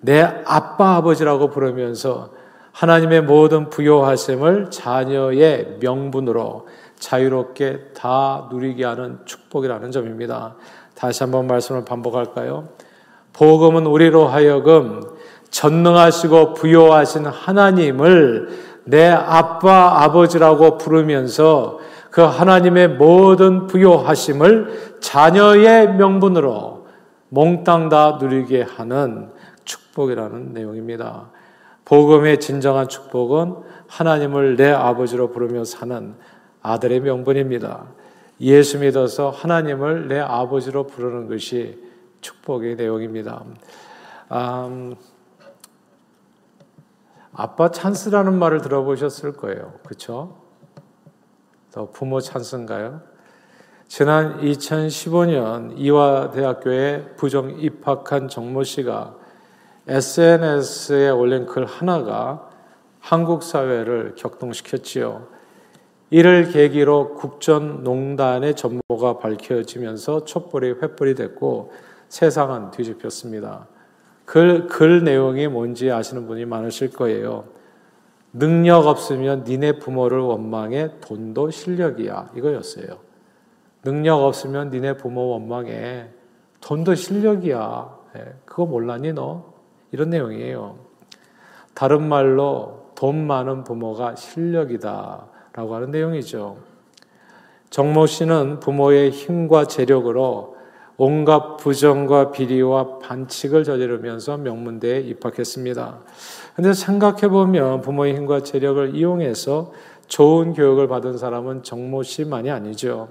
내 0.00 0.22
아빠 0.44 0.96
아버지라고 0.96 1.50
부르면서 1.50 2.32
하나님의 2.72 3.22
모든 3.22 3.70
부여하심을 3.70 4.70
자녀의 4.70 5.78
명분으로 5.80 6.68
자유롭게 6.98 7.92
다 7.94 8.48
누리게 8.50 8.84
하는 8.84 9.18
축복이라는 9.24 9.90
점입니다. 9.90 10.56
다시 10.94 11.22
한번 11.22 11.46
말씀을 11.46 11.84
반복할까요? 11.84 12.68
복음은 13.32 13.86
우리로 13.86 14.26
하여금 14.26 15.02
전능하시고 15.50 16.54
부여하신 16.54 17.26
하나님을 17.26 18.48
내 18.84 19.08
아빠, 19.08 20.02
아버지라고 20.02 20.78
부르면서 20.78 21.78
그 22.10 22.22
하나님의 22.22 22.88
모든 22.88 23.66
부여하심을 23.66 24.98
자녀의 25.00 25.94
명분으로 25.94 26.86
몽땅 27.28 27.90
다 27.90 28.18
누리게 28.20 28.62
하는 28.62 29.30
축복이라는 29.64 30.52
내용입니다. 30.54 31.30
복음의 31.84 32.40
진정한 32.40 32.88
축복은 32.88 33.56
하나님을 33.86 34.56
내 34.56 34.70
아버지로 34.70 35.30
부르며 35.30 35.64
사는 35.64 36.14
아들의 36.62 37.00
명분입니다. 37.00 37.86
예수 38.40 38.78
믿어서 38.78 39.30
하나님을 39.30 40.08
내 40.08 40.18
아버지로 40.18 40.86
부르는 40.86 41.28
것이 41.28 41.82
축복의 42.20 42.76
내용입니다. 42.76 43.44
음, 44.32 44.94
아빠 47.32 47.70
찬스라는 47.70 48.38
말을 48.38 48.60
들어보셨을 48.60 49.32
거예요. 49.34 49.74
그렇죠? 49.84 50.36
더 51.72 51.90
부모 51.90 52.20
찬스인가요? 52.20 53.00
지난 53.86 54.40
2015년 54.40 55.74
이화대학교에 55.76 57.14
부정 57.16 57.58
입학한 57.58 58.28
정모 58.28 58.64
씨가 58.64 59.16
SNS에 59.86 61.08
올린 61.08 61.46
글 61.46 61.64
하나가 61.64 62.50
한국 63.00 63.42
사회를 63.42 64.14
격동시켰지요. 64.16 65.37
이를 66.10 66.48
계기로 66.48 67.14
국전농단의 67.14 68.56
전모가 68.56 69.18
밝혀지면서 69.18 70.24
촛불이 70.24 70.74
횃불이 70.74 71.16
됐고 71.16 71.72
세상은 72.08 72.70
뒤집혔습니다. 72.70 73.66
글, 74.24 74.66
글 74.66 75.04
내용이 75.04 75.48
뭔지 75.48 75.90
아시는 75.90 76.26
분이 76.26 76.46
많으실 76.46 76.92
거예요. 76.92 77.44
능력 78.32 78.86
없으면 78.86 79.44
니네 79.44 79.78
부모를 79.78 80.20
원망해 80.20 80.90
돈도 81.00 81.50
실력이야. 81.50 82.30
이거였어요. 82.36 82.98
능력 83.82 84.22
없으면 84.22 84.70
니네 84.70 84.96
부모 84.96 85.28
원망해 85.28 86.08
돈도 86.60 86.94
실력이야. 86.94 87.98
예, 88.16 88.34
그거 88.44 88.66
몰랐니 88.66 89.12
너? 89.12 89.52
이런 89.92 90.10
내용이에요. 90.10 90.78
다른 91.74 92.08
말로 92.08 92.90
돈 92.94 93.26
많은 93.26 93.64
부모가 93.64 94.16
실력이다. 94.16 95.26
라고 95.52 95.74
하는 95.74 95.90
내용이죠. 95.90 96.56
정모 97.70 98.06
씨는 98.06 98.60
부모의 98.60 99.10
힘과 99.10 99.66
재력으로 99.66 100.56
온갖 100.96 101.56
부정과 101.58 102.32
비리와 102.32 102.98
반칙을 102.98 103.62
저지르면서 103.62 104.36
명문대에 104.38 105.00
입학했습니다. 105.00 105.98
근데 106.56 106.72
생각해 106.72 107.28
보면 107.28 107.82
부모의 107.82 108.16
힘과 108.16 108.42
재력을 108.42 108.96
이용해서 108.96 109.72
좋은 110.08 110.54
교육을 110.54 110.88
받은 110.88 111.18
사람은 111.18 111.62
정모 111.62 112.02
씨만이 112.02 112.50
아니죠. 112.50 113.10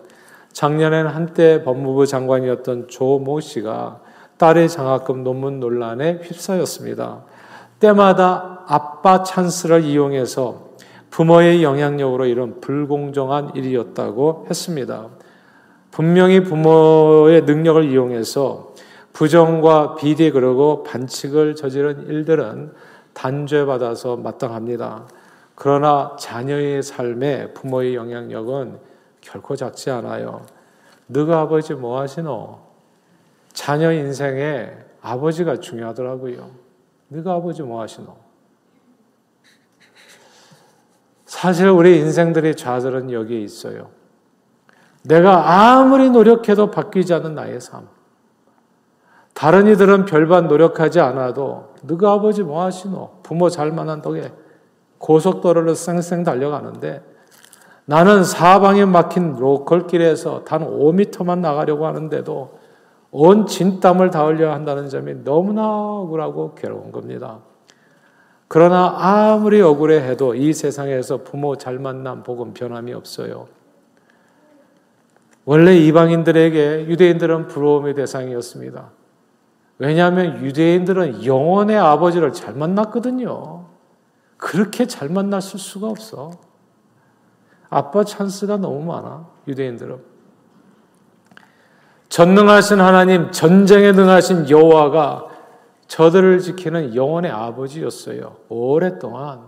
작년엔 0.52 1.08
한때 1.08 1.64
법무부 1.64 2.08
장관이었던 2.08 2.88
조모 2.90 3.40
씨가 3.40 4.02
딸의 4.38 4.70
장학금 4.70 5.24
논문 5.24 5.60
논란에 5.60 6.20
휩싸였습니다. 6.24 7.24
때마다 7.80 8.66
아빠 8.68 9.24
찬스를 9.24 9.84
이용해서 9.84 10.67
부모의 11.10 11.64
영향력으로 11.64 12.26
이런 12.26 12.60
불공정한 12.62 13.56
일이었다고 13.56 14.48
했습니다. 14.50 15.08
분명히 15.92 16.44
부모의 16.44 17.44
능력을 17.44 17.92
이용해서 17.92 18.74
부정과 19.14 19.96
비리 19.96 20.30
그러고 20.32 20.84
반칙을 20.84 21.56
저지른 21.56 22.06
일들은 22.08 22.72
단죄받아서 23.14 24.18
마땅합니다. 24.18 25.08
그러나 25.56 26.16
자녀의 26.20 26.84
삶에 26.84 27.54
부모의 27.54 27.96
영향력은 27.96 28.78
결코 29.22 29.56
작지 29.56 29.90
않아요. 29.90 30.46
너가 31.08 31.42
아버지 31.42 31.74
뭐 31.74 32.00
하시노? 32.00 32.60
자녀 33.54 33.92
인생에 33.92 34.72
아버지가 35.02 35.60
중요하더라고요. 35.60 36.52
너가 37.08 37.34
아버지 37.34 37.64
뭐 37.64 37.82
하시노? 37.82 38.27
사실 41.38 41.70
우리 41.70 42.00
인생들의 42.00 42.56
좌절은 42.56 43.12
여기에 43.12 43.42
있어요. 43.42 43.90
내가 45.04 45.76
아무리 45.76 46.10
노력해도 46.10 46.72
바뀌지 46.72 47.14
않는 47.14 47.36
나의 47.36 47.62
삶. 47.62 47.88
다른 49.36 49.68
이들은 49.68 50.06
별반 50.06 50.48
노력하지 50.48 51.00
않아도 51.00 51.76
너가 51.84 52.14
아버지 52.14 52.42
뭐 52.42 52.64
하시노? 52.64 53.20
부모 53.22 53.52
잘 53.52 53.72
만난 53.72 54.02
덕에 54.02 54.32
고속도로를 54.98 55.76
쌩쌩 55.76 56.24
달려가는데 56.24 57.04
나는 57.86 58.24
사방에 58.24 58.86
막힌 58.86 59.36
로컬길에서 59.36 60.44
단 60.44 60.62
5미터만 60.62 61.38
나가려고 61.38 61.86
하는데도 61.86 62.58
온 63.12 63.46
진땀을 63.46 64.10
다 64.10 64.26
흘려야 64.26 64.56
한다는 64.56 64.90
점이 64.90 65.24
너무나 65.24 65.68
억울하고 65.70 66.56
괴로운 66.56 66.92
겁니다. 66.92 67.42
그러나 68.48 68.96
아무리 68.98 69.62
억울해 69.62 70.00
해도 70.08 70.34
이 70.34 70.54
세상에서 70.54 71.24
부모 71.24 71.58
잘 71.58 71.80
만난 71.80 72.24
복은 72.24 72.54
변함이 72.54 72.94
없어요. 72.94 73.48
원래 75.46 75.78
이방인들에게 75.78 76.88
유대인들은 76.88 77.48
부러움의 77.48 77.96
대상이었습니다. 77.96 78.90
왜냐하면 79.80 80.44
유대인들은 80.44 81.26
영원의 81.26 81.78
아버지를 81.78 82.34
잘 82.34 82.54
만났거든요. 82.54 83.66
그렇게 84.38 84.88
잘 84.88 85.10
만났을 85.10 85.60
수가 85.60 85.88
없어. 85.88 86.32
아빠 87.70 88.04
찬스가 88.04 88.58
너무 88.58 88.84
많아, 88.86 89.28
유대인들은. 89.48 89.98
전능하신 92.10 92.80
하나님, 92.80 93.32
전쟁에 93.32 93.92
능하신 93.92 94.50
여호와가 94.50 95.28
저들을 95.88 96.40
지키는 96.40 96.96
영원의 96.96 97.32
아버지였어요. 97.32 98.36
오랫동안. 98.50 99.42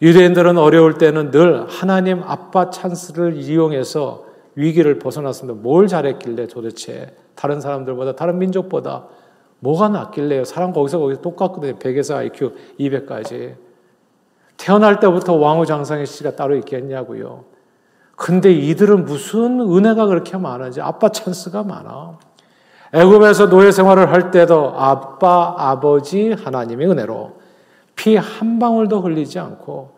유대인들은 0.00 0.58
어려울 0.58 0.98
때는 0.98 1.30
늘 1.30 1.66
하나님 1.68 2.22
아빠 2.24 2.70
찬스를 2.70 3.36
이용해서 3.36 4.24
위기를 4.56 4.98
벗어났습니다. 4.98 5.60
뭘 5.62 5.86
잘했길래 5.86 6.48
도대체 6.48 7.14
다른 7.34 7.60
사람들보다 7.60 8.16
다른 8.16 8.38
민족보다 8.38 9.06
뭐가 9.60 9.88
낫길래요? 9.88 10.44
사람 10.44 10.72
거기서 10.72 10.98
거기서 10.98 11.20
똑같거든요. 11.20 11.78
100에서 11.78 12.16
IQ 12.16 12.52
200까지. 12.80 13.54
태어날 14.56 14.98
때부터 14.98 15.34
왕후장상의 15.34 16.06
씨가 16.06 16.34
따로 16.34 16.56
있겠냐고요. 16.56 17.44
근데 18.16 18.52
이들은 18.52 19.04
무슨 19.04 19.60
은혜가 19.60 20.06
그렇게 20.06 20.36
많은지 20.36 20.80
아빠 20.80 21.08
찬스가 21.08 21.62
많아. 21.62 22.18
애굽에서 22.92 23.48
노예 23.48 23.72
생활을 23.72 24.12
할 24.12 24.30
때도 24.30 24.74
아빠, 24.76 25.54
아버지 25.56 26.32
하나님의 26.32 26.88
은혜로 26.90 27.40
피 27.96 28.16
한 28.16 28.58
방울도 28.58 29.00
흘리지 29.00 29.38
않고 29.38 29.92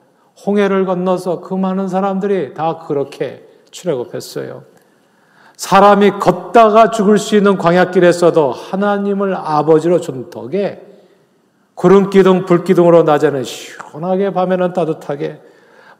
홍해를 0.47 0.85
건너서 0.85 1.41
그 1.41 1.55
많은 1.55 1.89
사람들이 1.89 2.55
다 2.55 2.79
그렇게 2.87 3.47
출애굽했어요. 3.71 4.63
사람이 5.57 6.19
걷다가 6.19 6.91
죽을 6.91 7.19
수 7.19 7.37
있는 7.37 7.57
광야길에서도 7.57 8.53
하나님을 8.53 9.35
아버지로 9.37 10.01
준 10.01 10.31
덕에 10.31 10.83
구름 11.75 12.11
기둥, 12.11 12.45
불 12.45 12.65
기둥으로 12.65 13.05
낮에는 13.05 13.43
시원하게 13.45 14.33
밤에는 14.33 14.73
따뜻하게 14.73 15.41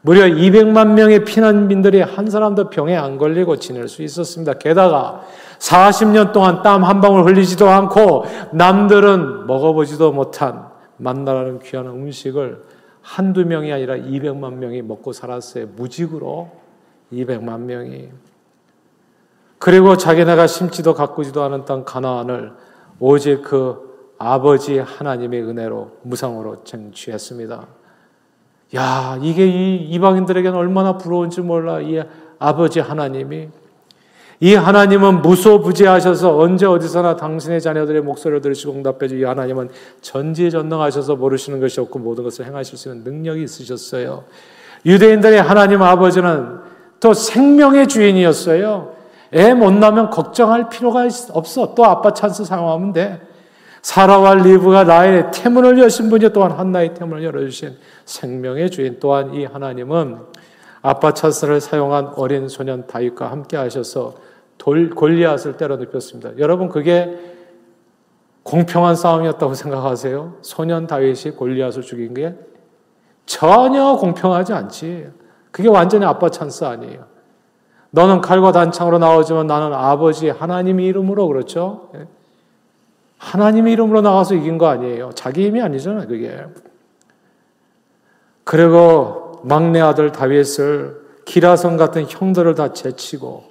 무려 0.05 0.25
200만 0.25 0.93
명의 0.93 1.25
피난민들이 1.25 1.99
한 1.99 2.29
사람도 2.29 2.69
병에 2.69 2.95
안 2.95 3.17
걸리고 3.17 3.55
지낼 3.55 3.87
수 3.87 4.03
있었습니다. 4.03 4.53
게다가 4.53 5.23
40년 5.57 6.31
동안 6.31 6.61
땀 6.61 6.83
한 6.83 7.01
방울 7.01 7.25
흘리지도 7.25 7.67
않고 7.67 8.25
남들은 8.51 9.47
먹어보지도 9.47 10.11
못한 10.11 10.67
만나라는 10.97 11.57
귀한 11.57 11.87
음식을 11.87 12.61
한두 13.01 13.45
명이 13.45 13.73
아니라 13.73 13.95
200만 13.95 14.53
명이 14.53 14.83
먹고 14.83 15.11
살았어요. 15.11 15.69
무직으로 15.75 16.51
200만 17.11 17.61
명이. 17.61 18.09
그리고 19.57 19.97
자기네가 19.97 20.45
심지도 20.45 20.93
가꾸지도 20.93 21.41
않은 21.41 21.65
땅 21.65 21.83
가나안을 21.83 22.53
오직 22.99 23.41
그 23.41 24.13
아버지 24.19 24.77
하나님의 24.77 25.41
은혜로 25.41 25.97
무상으로 26.03 26.63
쟁취했습니다. 26.63 27.84
야, 28.73 29.17
이게 29.21 29.45
이 29.47 29.75
이방인들에게는 29.91 30.57
얼마나 30.57 30.97
부러운지 30.97 31.41
몰라. 31.41 31.79
이 31.81 32.01
아버지 32.39 32.79
하나님이. 32.79 33.49
이 34.41 34.53
하나님은 34.53 35.21
무소부지하셔서 35.21 36.37
언제 36.37 36.65
어디서나 36.65 37.15
당신의 37.15 37.61
자녀들의 37.61 38.01
목소리를 38.01 38.41
들으시고 38.41 38.73
응답해 38.73 39.07
주이 39.07 39.23
하나님은 39.23 39.69
전지전능하셔서 40.01 41.15
모르시는 41.15 41.61
것이 41.61 41.79
없고 41.79 41.99
모든 41.99 42.25
것을 42.25 42.45
행하실 42.45 42.77
수 42.77 42.89
있는 42.89 43.03
능력이 43.05 43.43
있으셨어요. 43.43 44.25
유대인들의 44.85 45.41
하나님 45.41 45.81
아버지는 45.81 46.57
또 46.99 47.13
생명의 47.13 47.87
주인이었어요. 47.87 48.93
애 49.33 49.53
못 49.53 49.71
나면 49.73 50.09
걱정할 50.11 50.69
필요가 50.69 51.07
없어. 51.31 51.73
또 51.73 51.85
아빠 51.85 52.13
찬스 52.13 52.45
상황하면 52.45 52.93
돼. 52.93 53.21
사라와 53.85 54.33
리브가 54.33 54.85
나의 54.85 55.29
태문을 55.31 55.77
여신 55.77 56.09
분이 56.09 56.33
또한 56.33 56.53
한나의 56.53 56.95
태문을 56.95 57.23
열어주신 57.23 57.77
생명의 58.05 58.71
주인 58.71 58.97
또한 58.99 59.35
이 59.35 59.45
하나님은 59.45 60.17
아빠 60.81 61.13
찬스를 61.13 61.61
사용한 61.61 62.13
어린 62.15 62.47
소년 62.47 62.87
다윗과 62.87 63.29
함께 63.29 63.57
하셔서 63.57 64.15
돌, 64.57 64.89
골리앗을 64.89 65.57
때려 65.57 65.77
눕혔습니다. 65.77 66.31
여러분 66.39 66.69
그게 66.69 67.15
공평한 68.41 68.95
싸움이었다고 68.95 69.53
생각하세요? 69.53 70.37
소년 70.41 70.87
다윗이 70.87 71.35
골리앗을 71.37 71.83
죽인 71.83 72.15
게 72.15 72.33
전혀 73.27 73.97
공평하지 73.97 74.53
않지. 74.53 75.11
그게 75.51 75.69
완전히 75.69 76.05
아빠 76.05 76.29
찬스 76.29 76.63
아니에요. 76.63 77.05
너는 77.91 78.21
칼과 78.21 78.51
단창으로 78.51 78.97
나오지만 78.97 79.45
나는 79.45 79.75
아버지 79.75 80.29
하나님 80.29 80.79
이름으로 80.79 81.27
그렇죠? 81.27 81.91
하나님의 83.17 83.73
이름으로 83.73 84.01
나가서 84.01 84.35
이긴 84.35 84.57
거 84.57 84.67
아니에요. 84.67 85.11
자기 85.15 85.45
힘이 85.45 85.61
아니잖아요, 85.61 86.07
그게. 86.07 86.43
그리고 88.43 89.41
막내 89.43 89.79
아들 89.79 90.11
다윗을 90.11 91.05
기라성 91.25 91.77
같은 91.77 92.05
형들을 92.07 92.55
다 92.55 92.73
제치고 92.73 93.43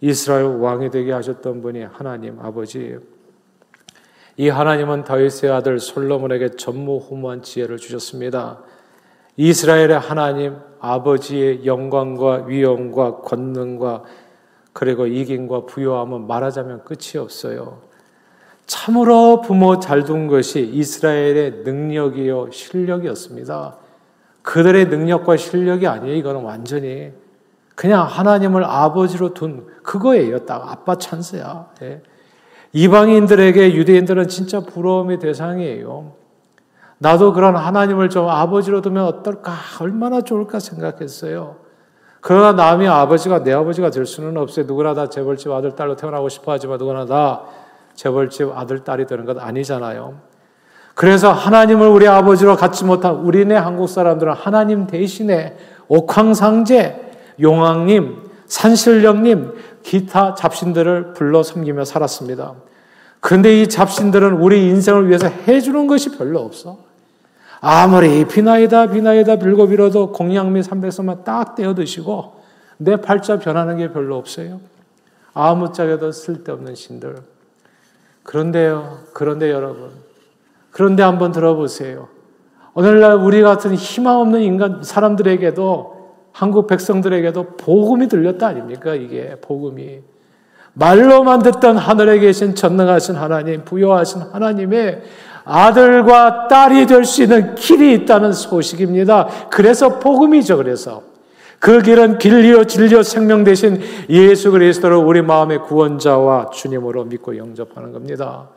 이스라엘 0.00 0.44
왕이 0.44 0.90
되게 0.90 1.12
하셨던 1.12 1.62
분이 1.62 1.82
하나님 1.84 2.38
아버지. 2.40 2.98
이 4.36 4.48
하나님은 4.50 5.04
다윗의 5.04 5.50
아들 5.50 5.80
솔로몬에게 5.80 6.56
전무후무한 6.56 7.42
지혜를 7.42 7.78
주셨습니다. 7.78 8.60
이스라엘의 9.38 9.98
하나님 9.98 10.56
아버지의 10.80 11.64
영광과 11.64 12.44
위엄과 12.46 13.18
권능과 13.22 14.04
그리고 14.74 15.06
이김과 15.06 15.64
부요함은 15.64 16.26
말하자면 16.26 16.84
끝이 16.84 17.18
없어요. 17.18 17.85
참으로 18.66 19.40
부모 19.40 19.78
잘 19.78 20.04
둔 20.04 20.26
것이 20.26 20.60
이스라엘의 20.60 21.62
능력이요 21.64 22.50
실력이었습니다. 22.50 23.76
그들의 24.42 24.86
능력과 24.86 25.36
실력이 25.36 25.86
아니에요. 25.86 26.16
이거는 26.16 26.42
완전히 26.42 27.12
그냥 27.74 28.06
하나님을 28.06 28.64
아버지로 28.64 29.34
둔 29.34 29.66
그거예요. 29.82 30.46
딱 30.46 30.70
아빠 30.70 30.96
찬스야. 30.96 31.70
예. 31.82 32.02
이방인들에게 32.72 33.74
유대인들은 33.74 34.28
진짜 34.28 34.60
부러움의 34.60 35.18
대상이에요. 35.18 36.12
나도 36.98 37.32
그런 37.34 37.56
하나님을 37.56 38.08
좀 38.08 38.28
아버지로 38.28 38.80
두면 38.80 39.04
어떨까? 39.04 39.52
얼마나 39.80 40.22
좋을까 40.22 40.58
생각했어요. 40.58 41.56
그러나 42.20 42.52
남이 42.52 42.88
아버지가 42.88 43.42
내 43.44 43.52
아버지가 43.52 43.90
될 43.90 44.06
수는 44.06 44.36
없어요. 44.36 44.66
누구나 44.66 44.94
다 44.94 45.08
재벌집 45.08 45.50
아들, 45.52 45.74
딸로 45.76 45.94
태어나고 45.94 46.28
싶어 46.28 46.52
하지만 46.52 46.78
누구나 46.78 47.04
다 47.06 47.42
재벌집 47.96 48.52
아들, 48.54 48.84
딸이 48.84 49.06
되는 49.06 49.24
것 49.24 49.38
아니잖아요. 49.38 50.14
그래서 50.94 51.32
하나님을 51.32 51.88
우리 51.88 52.08
아버지로 52.08 52.56
갖지 52.56 52.84
못한 52.84 53.16
우리네 53.16 53.54
한국 53.54 53.88
사람들은 53.88 54.32
하나님 54.32 54.86
대신에 54.86 55.56
옥황상제, 55.88 57.10
용왕님, 57.40 58.22
산신령님, 58.46 59.52
기타 59.82 60.34
잡신들을 60.34 61.12
불러 61.12 61.42
섬기며 61.42 61.84
살았습니다. 61.84 62.54
그런데 63.20 63.60
이 63.60 63.68
잡신들은 63.68 64.34
우리 64.34 64.68
인생을 64.68 65.08
위해서 65.08 65.28
해주는 65.28 65.86
것이 65.86 66.16
별로 66.16 66.40
없어. 66.40 66.78
아무리 67.60 68.24
비나이다 68.24 68.86
비나이다 68.86 69.36
빌고 69.36 69.68
빌어도 69.68 70.12
공양미 70.12 70.60
300선만 70.60 71.24
딱 71.24 71.54
떼어 71.56 71.74
드시고 71.74 72.36
내 72.78 72.96
팔자 72.96 73.38
변하는 73.38 73.78
게 73.78 73.92
별로 73.92 74.16
없어요. 74.16 74.60
아무짝에도 75.34 76.12
쓸데없는 76.12 76.74
신들. 76.74 77.35
그런데요, 78.26 78.98
그런데 79.12 79.50
여러분, 79.50 79.90
그런데 80.70 81.02
한번 81.02 81.32
들어보세요. 81.32 82.08
오늘날 82.74 83.14
우리 83.14 83.40
같은 83.40 83.74
희망 83.74 84.20
없는 84.20 84.42
인간 84.42 84.82
사람들에게도 84.82 85.96
한국 86.32 86.66
백성들에게도 86.66 87.56
복음이 87.56 88.08
들렸다 88.08 88.48
아닙니까? 88.48 88.94
이게 88.94 89.36
복음이 89.40 90.00
말로만 90.74 91.40
듣던 91.40 91.78
하늘에 91.78 92.18
계신 92.18 92.54
전능하신 92.54 93.14
하나님, 93.14 93.64
부여하신 93.64 94.20
하나님의 94.32 95.02
아들과 95.44 96.48
딸이 96.48 96.86
될 96.86 97.04
수 97.04 97.22
있는 97.22 97.54
길이 97.54 97.94
있다는 97.94 98.32
소식입니다. 98.32 99.28
그래서 99.48 99.98
복음이죠. 99.98 100.58
그래서 100.58 101.02
그 101.58 101.80
길은 101.80 102.18
길리요 102.18 102.64
진리요 102.64 103.02
생명 103.02 103.44
대신 103.44 103.80
예수 104.08 104.50
그리스도를 104.50 104.96
우리 104.96 105.22
마음의 105.22 105.62
구원자와 105.62 106.50
주님으로 106.50 107.04
믿고 107.04 107.36
영접하는 107.36 107.92
겁니다. 107.92 108.48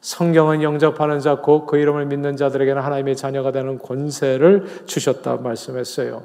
성경은 0.00 0.62
영접하는 0.62 1.18
자, 1.18 1.36
곧 1.36 1.66
그 1.66 1.78
이름을 1.78 2.06
믿는 2.06 2.36
자들에게는 2.36 2.80
하나님의 2.80 3.16
자녀가 3.16 3.50
되는 3.50 3.78
권세를 3.78 4.64
주셨다 4.86 5.36
말씀했어요. 5.36 6.22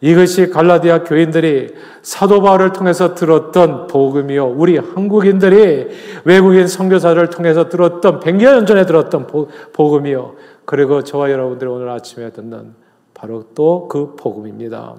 이것이 0.00 0.50
갈라디아 0.50 1.02
교인들이 1.02 1.74
사도 2.02 2.42
바울을 2.42 2.72
통해서 2.72 3.14
들었던 3.14 3.86
복음이요. 3.86 4.48
우리 4.48 4.76
한국인들이 4.76 5.88
외국인 6.24 6.66
선교사를 6.66 7.30
통해서 7.30 7.68
들었던 7.68 8.20
100년 8.20 8.66
전에 8.66 8.84
들었던 8.86 9.26
복음이요. 9.72 10.34
그리고 10.64 11.02
저와 11.02 11.30
여러분들이 11.30 11.70
오늘 11.70 11.88
아침에 11.88 12.30
듣는 12.30 12.83
바로 13.24 13.42
또 13.54 13.88
그 13.88 14.16
복음입니다. 14.16 14.96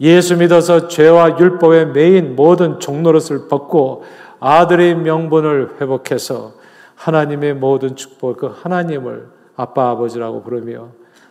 예수 0.00 0.36
믿어서 0.36 0.86
죄와 0.86 1.38
율법의 1.38 1.88
메인 1.88 2.36
모든 2.36 2.78
종노릇을 2.78 3.48
벗고 3.48 4.04
아들의 4.38 4.96
명분을 4.96 5.80
회복해서 5.80 6.52
하나님의 6.94 7.54
모든 7.54 7.96
축복, 7.96 8.36
그 8.36 8.46
하나님을 8.46 9.28
아빠 9.56 9.90
아버지라고 9.90 10.42
부르며 10.42 10.88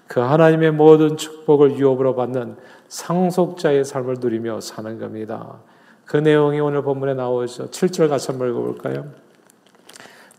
그 0.08 0.20
하나님의 0.20 0.72
모든 0.72 1.16
축복을 1.16 1.78
유업으로 1.78 2.16
받는 2.16 2.58
상속자의 2.90 3.86
삶을 3.86 4.18
누리며 4.20 4.60
사는 4.60 5.00
겁니다. 5.00 5.60
그 6.06 6.18
내용이 6.18 6.60
오늘 6.60 6.82
본문에 6.84 7.14
나오죠. 7.14 7.70
7절 7.70 8.10
같이 8.10 8.30
한번 8.30 8.50
읽어볼까요? 8.50 9.06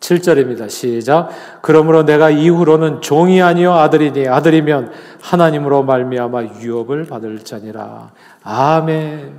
7절입니다. 0.04 0.68
시작. 0.68 1.30
그러므로 1.62 2.04
내가 2.04 2.28
이후로는 2.28 3.00
종이 3.00 3.40
아니요 3.40 3.72
아들이니 3.72 4.28
아들이면 4.28 4.92
하나님으로 5.22 5.82
말미암아 5.82 6.60
유업을 6.60 7.06
받을 7.06 7.42
자니라. 7.42 8.12
아멘. 8.42 9.32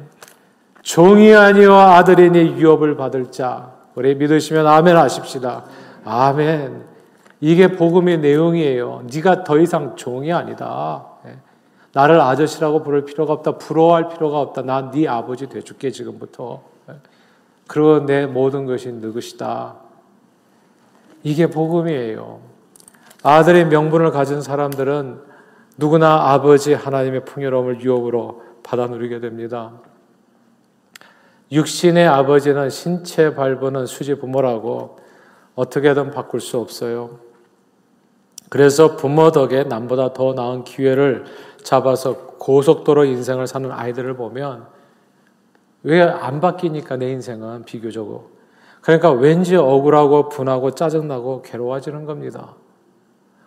종이 0.82 1.34
아니요 1.34 1.76
아들이니 1.76 2.60
유업을 2.60 2.98
받을 2.98 3.32
자. 3.32 3.74
우리 3.94 4.16
믿으시면 4.16 4.66
아멘 4.66 4.98
하십시다. 4.98 5.66
아멘. 6.04 6.84
이게 7.42 7.76
복음의 7.76 8.18
내용이에요. 8.20 9.04
네가 9.14 9.44
더 9.44 9.60
이상 9.60 9.96
종이 9.96 10.34
아니다. 10.34 11.06
예. 11.28 11.36
나를 11.94 12.20
아저씨라고 12.20 12.82
부를 12.82 13.06
필요가 13.06 13.34
없다. 13.34 13.58
부러워할 13.60 14.10
필요가 14.10 14.40
없다. 14.40 14.64
난 14.64 14.90
네 14.92 15.08
아버지 15.08 15.48
돼줄게 15.48 15.92
지금부터. 15.92 16.62
예. 16.90 16.96
그리고 17.68 18.06
내 18.06 18.26
모든 18.26 18.66
것이 18.66 18.92
너 18.94 19.14
것이다. 19.14 19.85
이게 21.26 21.48
복음이에요. 21.48 22.40
아들의 23.24 23.66
명분을 23.66 24.12
가진 24.12 24.44
사람들은 24.44 25.20
누구나 25.76 26.32
아버지 26.32 26.74
하나님의 26.76 27.26
풍요로움을 27.26 27.82
유업으로 27.82 28.44
받아 28.62 28.86
누리게 28.86 29.20
됩니다. 29.20 29.72
육신의 31.52 32.08
아버지는 32.08 32.70
신체 32.70 33.34
발부는 33.34 33.88
수지 33.88 34.14
부모라고 34.16 35.00
어떻게든 35.56 36.12
바꿀 36.12 36.42
수 36.42 36.60
없어요. 36.60 37.18
그래서 38.50 38.96
부모 38.96 39.32
덕에 39.32 39.64
남보다 39.64 40.14
더 40.14 40.34
나은 40.34 40.64
기회를 40.64 41.26
잡아서 41.64 42.28
고속도로 42.38 43.06
인생을 43.06 43.48
사는 43.48 43.72
아이들을 43.72 44.16
보면 44.16 44.68
왜 45.82 46.04
안 46.04 46.40
바뀌니까 46.40 46.98
내 46.98 47.10
인생은 47.10 47.66
비교적으로. 47.66 48.35
그러니까 48.86 49.10
왠지 49.12 49.56
억울하고 49.56 50.30
분하고 50.30 50.72
짜증나고 50.72 51.42
괴로워지는 51.42 52.06
겁니다. 52.06 52.54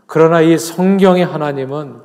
그러나 0.06 0.40
이 0.40 0.58
성경의 0.58 1.24
하나님은 1.24 2.00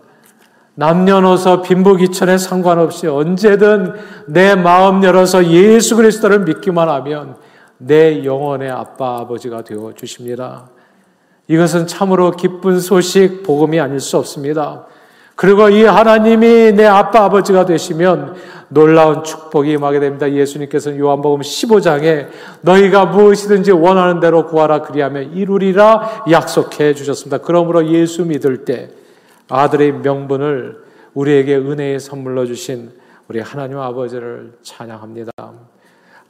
남녀노소 0.75 1.63
빈부귀천에 1.63 2.37
상관없이 2.37 3.07
언제든 3.07 3.93
내 4.27 4.53
마음 4.53 5.03
열어서 5.03 5.47
예수 5.47 5.95
그리스도를 5.95 6.41
믿기만 6.41 6.87
하면 6.89 7.37
내 7.79 8.23
영혼의 8.23 8.69
아빠 8.69 9.21
아버지가 9.21 9.63
되어 9.63 9.93
주십니다. 9.95 10.69
이것은 11.47 11.87
참으로 11.87 12.31
기쁜 12.31 12.79
소식 12.79 13.41
복음이 13.41 13.79
아닐 13.79 13.99
수 13.99 14.17
없습니다. 14.17 14.85
그리고 15.35 15.69
이 15.69 15.83
하나님이 15.83 16.73
내 16.73 16.85
아빠 16.85 17.25
아버지가 17.25 17.65
되시면 17.65 18.35
놀라운 18.73 19.23
축복이 19.23 19.71
임하게 19.71 19.99
됩니다. 19.99 20.31
예수님께서는 20.31 20.97
요한복음 20.97 21.41
15장에 21.41 22.27
너희가 22.61 23.05
무엇이든지 23.05 23.71
원하는 23.71 24.19
대로 24.19 24.47
구하라 24.47 24.81
그리하면 24.81 25.33
이루리라 25.33 26.25
약속해 26.31 26.93
주셨습니다. 26.93 27.37
그러므로 27.37 27.87
예수 27.87 28.25
믿을 28.25 28.65
때 28.65 28.89
아들의 29.49 29.93
명분을 29.93 30.83
우리에게 31.13 31.55
은혜의 31.55 31.99
선물로 31.99 32.45
주신 32.47 32.91
우리 33.27 33.39
하나님 33.39 33.77
아버지를 33.77 34.53
찬양합니다. 34.63 35.31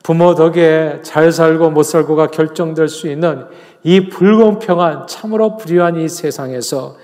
부모 0.04 0.36
덕에 0.36 1.00
잘 1.02 1.32
살고 1.32 1.70
못 1.70 1.84
살고가 1.84 2.28
결정될 2.28 2.90
수 2.90 3.08
있는 3.08 3.46
이 3.84 4.10
불공평한 4.10 5.08
참으로 5.08 5.56
불의한 5.56 5.96
이 5.96 6.10
세상에서 6.10 6.98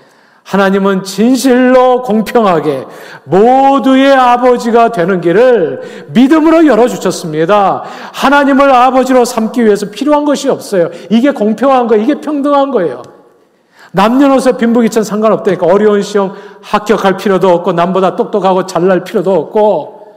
하나님은 0.50 1.04
진실로 1.04 2.02
공평하게 2.02 2.84
모두의 3.22 4.12
아버지가 4.12 4.90
되는 4.90 5.20
길을 5.20 6.08
믿음으로 6.08 6.66
열어주셨습니다. 6.66 7.84
하나님을 8.12 8.68
아버지로 8.68 9.24
삼기 9.24 9.64
위해서 9.64 9.90
필요한 9.90 10.24
것이 10.24 10.48
없어요. 10.48 10.90
이게 11.08 11.30
공평한 11.30 11.86
거예요. 11.86 12.02
이게 12.02 12.20
평등한 12.20 12.72
거예요. 12.72 13.02
남녀노소 13.92 14.56
빈부귀천 14.56 15.04
상관없다니까 15.04 15.66
어려운 15.66 16.02
시험 16.02 16.34
합격할 16.62 17.16
필요도 17.16 17.48
없고 17.48 17.72
남보다 17.72 18.16
똑똑하고 18.16 18.66
잘날 18.66 19.04
필요도 19.04 19.32
없고 19.32 20.16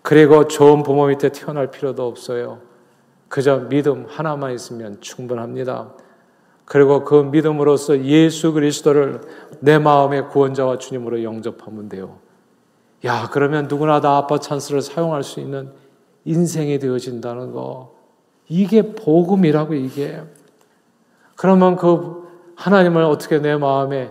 그리고 0.00 0.48
좋은 0.48 0.82
부모 0.82 1.08
밑에 1.08 1.28
태어날 1.28 1.70
필요도 1.70 2.06
없어요. 2.06 2.60
그저 3.28 3.68
믿음 3.68 4.06
하나만 4.08 4.54
있으면 4.54 4.96
충분합니다. 5.02 5.88
그리고 6.66 7.04
그 7.04 7.14
믿음으로써 7.14 8.04
예수 8.04 8.52
그리스도를 8.52 9.20
내 9.60 9.78
마음의 9.78 10.28
구원자와 10.28 10.78
주님으로 10.78 11.22
영접하면 11.22 11.88
돼요. 11.88 12.18
야, 13.04 13.30
그러면 13.32 13.68
누구나 13.68 14.00
다 14.00 14.16
아빠 14.16 14.38
찬스를 14.38 14.82
사용할 14.82 15.22
수 15.22 15.40
있는 15.40 15.70
인생이 16.24 16.80
되어진다는 16.80 17.52
거. 17.52 17.94
이게 18.48 18.94
복음이라고, 18.94 19.74
이게. 19.74 20.20
그러면 21.36 21.76
그 21.76 22.26
하나님을 22.56 23.04
어떻게 23.04 23.38
내 23.38 23.56
마음에 23.56 24.10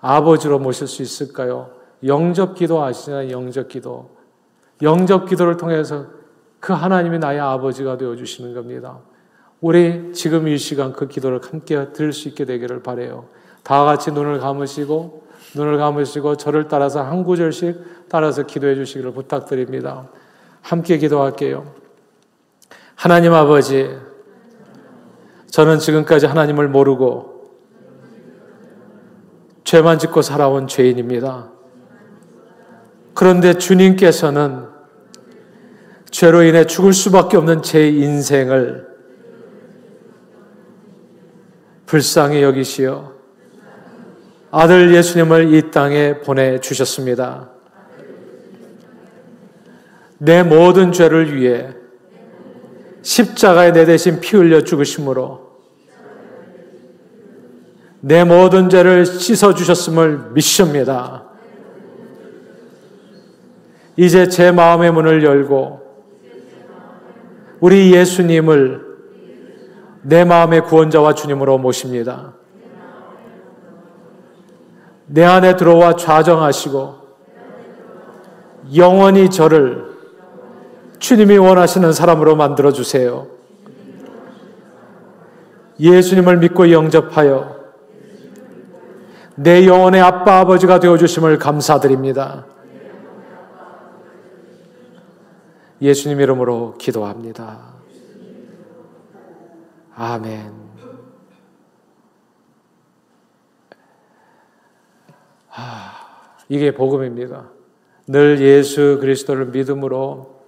아버지로 0.00 0.58
모실 0.58 0.86
수 0.86 1.02
있을까요? 1.02 1.72
영접 2.04 2.54
기도 2.54 2.82
아시잖아요, 2.82 3.30
영접 3.30 3.68
기도. 3.68 4.10
영접 4.80 5.28
기도를 5.28 5.58
통해서 5.58 6.06
그 6.58 6.72
하나님이 6.72 7.18
나의 7.18 7.38
아버지가 7.38 7.98
되어 7.98 8.16
주시는 8.16 8.54
겁니다. 8.54 8.98
우리 9.62 10.12
지금 10.12 10.48
이 10.48 10.58
시간 10.58 10.92
그 10.92 11.06
기도를 11.06 11.40
함께 11.40 11.92
들을 11.92 12.12
수 12.12 12.26
있게 12.28 12.44
되기를 12.44 12.82
바래요. 12.82 13.28
다 13.62 13.84
같이 13.84 14.10
눈을 14.10 14.40
감으시고 14.40 15.22
눈을 15.54 15.78
감으시고 15.78 16.36
저를 16.36 16.66
따라서 16.66 17.02
한 17.02 17.22
구절씩 17.22 18.08
따라서 18.08 18.42
기도해 18.42 18.74
주시기를 18.74 19.12
부탁드립니다. 19.12 20.08
함께 20.62 20.98
기도할게요. 20.98 21.72
하나님 22.96 23.34
아버지, 23.34 23.88
저는 25.48 25.78
지금까지 25.78 26.26
하나님을 26.26 26.68
모르고 26.68 27.52
죄만 29.62 30.00
짓고 30.00 30.22
살아온 30.22 30.66
죄인입니다. 30.66 31.52
그런데 33.14 33.54
주님께서는 33.54 34.66
죄로 36.10 36.42
인해 36.42 36.66
죽을 36.66 36.92
수밖에 36.92 37.36
없는 37.36 37.62
제 37.62 37.88
인생을 37.88 38.91
불쌍히 41.92 42.40
여기시어 42.40 43.12
아들 44.50 44.94
예수님을 44.94 45.52
이 45.52 45.70
땅에 45.70 46.20
보내주셨습니다. 46.20 47.50
내 50.16 50.42
모든 50.42 50.92
죄를 50.92 51.36
위해 51.36 51.68
십자가에 53.02 53.72
내 53.72 53.84
대신 53.84 54.20
피 54.20 54.38
흘려 54.38 54.62
죽으심으로 54.62 55.50
내 58.00 58.24
모든 58.24 58.70
죄를 58.70 59.04
씻어 59.04 59.54
주셨음을 59.54 60.30
믿습니다. 60.32 61.26
이제 63.98 64.30
제 64.30 64.50
마음의 64.50 64.92
문을 64.92 65.22
열고 65.22 65.82
우리 67.60 67.92
예수님을 67.92 68.91
내 70.02 70.24
마음의 70.24 70.64
구원자와 70.64 71.14
주님으로 71.14 71.58
모십니다. 71.58 72.34
내 75.06 75.24
안에 75.24 75.56
들어와 75.56 75.96
좌정하시고 75.96 76.94
영원히 78.76 79.30
저를 79.30 79.92
주님이 80.98 81.36
원하시는 81.36 81.92
사람으로 81.92 82.36
만들어 82.36 82.72
주세요. 82.72 83.26
예수님을 85.78 86.38
믿고 86.38 86.70
영접하여 86.70 87.56
내 89.34 89.66
영혼의 89.66 90.00
아빠 90.00 90.40
아버지가 90.40 90.78
되어 90.78 90.96
주심을 90.96 91.38
감사드립니다. 91.38 92.46
예수님 95.80 96.20
이름으로 96.20 96.76
기도합니다. 96.78 97.71
아멘. 100.02 100.52
아, 105.50 105.92
이게 106.48 106.74
복음입니다. 106.74 107.44
늘 108.08 108.40
예수 108.40 108.98
그리스도를 109.00 109.46
믿음으로 109.46 110.42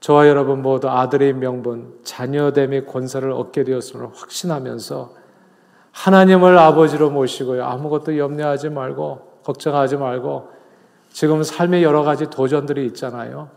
저와 0.00 0.26
여러분 0.26 0.60
모두 0.60 0.88
아들의 0.90 1.34
명분, 1.34 2.00
자녀됨의 2.02 2.86
권세를 2.86 3.30
얻게 3.30 3.62
되었음을 3.62 4.08
확신하면서 4.12 5.14
하나님을 5.92 6.58
아버지로 6.58 7.10
모시고요. 7.10 7.64
아무것도 7.64 8.18
염려하지 8.18 8.70
말고 8.70 9.40
걱정하지 9.44 9.98
말고 9.98 10.50
지금 11.12 11.44
삶의 11.44 11.84
여러 11.84 12.02
가지 12.02 12.28
도전들이 12.28 12.84
있잖아요. 12.86 13.50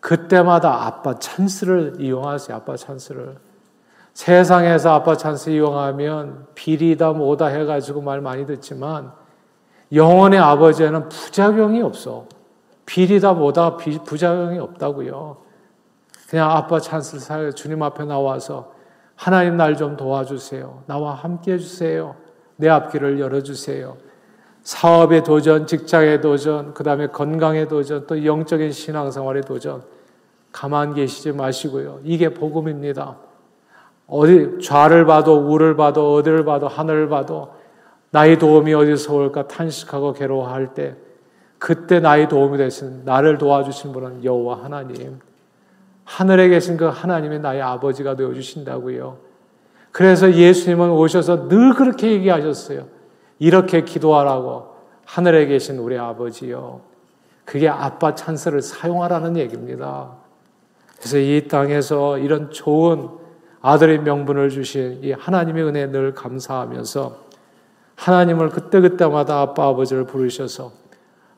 그때마다 0.00 0.86
아빠 0.86 1.18
찬스를 1.18 1.96
이용하세요. 1.98 2.56
아빠 2.56 2.76
찬스를. 2.76 3.45
세상에서 4.16 4.94
아빠 4.94 5.14
찬스 5.14 5.50
이용하면 5.50 6.46
비리다 6.54 7.12
뭐다 7.12 7.48
해가지고 7.48 8.00
말 8.00 8.22
많이 8.22 8.46
듣지만 8.46 9.12
영혼의 9.92 10.40
아버지에는 10.40 11.10
부작용이 11.10 11.82
없어. 11.82 12.24
비리다 12.86 13.34
뭐다 13.34 13.76
부작용이 13.76 14.58
없다고요. 14.58 15.36
그냥 16.30 16.50
아빠 16.50 16.80
찬스를 16.80 17.20
써요. 17.20 17.52
주님 17.52 17.82
앞에 17.82 18.06
나와서 18.06 18.72
하나님 19.16 19.58
날 19.58 19.76
좀 19.76 19.98
도와주세요. 19.98 20.84
나와 20.86 21.12
함께 21.12 21.52
해주세요. 21.52 22.16
내 22.56 22.70
앞길을 22.70 23.20
열어주세요. 23.20 23.98
사업의 24.62 25.24
도전, 25.24 25.66
직장의 25.66 26.22
도전, 26.22 26.72
그 26.72 26.82
다음에 26.82 27.08
건강의 27.08 27.68
도전, 27.68 28.06
또 28.06 28.24
영적인 28.24 28.72
신앙생활의 28.72 29.42
도전. 29.42 29.84
가만 30.52 30.94
계시지 30.94 31.32
마시고요. 31.32 32.00
이게 32.02 32.32
복음입니다. 32.32 33.18
어디 34.06 34.58
좌를 34.62 35.04
봐도 35.04 35.36
우를 35.36 35.76
봐도 35.76 36.14
어디를 36.14 36.44
봐도 36.44 36.68
하늘을 36.68 37.08
봐도 37.08 37.50
나의 38.10 38.38
도움이 38.38 38.72
어디서 38.72 39.14
올까 39.14 39.48
탄식하고 39.48 40.12
괴로워할 40.12 40.74
때 40.74 40.96
그때 41.58 42.00
나의 42.00 42.28
도움이 42.28 42.58
되신 42.58 43.04
나를 43.04 43.38
도와주신 43.38 43.92
분은 43.92 44.24
여호와 44.24 44.62
하나님. 44.62 45.18
하늘에 46.04 46.48
계신 46.48 46.76
그 46.76 46.84
하나님이 46.84 47.40
나의 47.40 47.60
아버지가 47.62 48.14
되어 48.14 48.32
주신다고요. 48.32 49.18
그래서 49.90 50.32
예수님은 50.32 50.90
오셔서 50.90 51.48
늘 51.48 51.74
그렇게 51.74 52.12
얘기하셨어요. 52.12 52.86
이렇게 53.38 53.82
기도하라고 53.82 54.74
하늘에 55.04 55.46
계신 55.46 55.78
우리 55.78 55.98
아버지요. 55.98 56.80
그게 57.44 57.68
아빠 57.68 58.14
찬스를 58.14 58.62
사용하라는 58.62 59.36
얘기입니다. 59.36 60.10
그래서 60.98 61.18
이 61.18 61.48
땅에서 61.48 62.18
이런 62.18 62.50
좋은 62.50 63.08
아들의 63.66 63.98
명분을 63.98 64.50
주신 64.50 65.00
이 65.02 65.10
하나님의 65.10 65.64
은혜에 65.64 65.86
늘 65.90 66.14
감사하면서 66.14 67.26
하나님을 67.96 68.50
그때그때마다 68.50 69.40
아빠 69.40 69.66
아버지를 69.66 70.04
부르셔서 70.04 70.70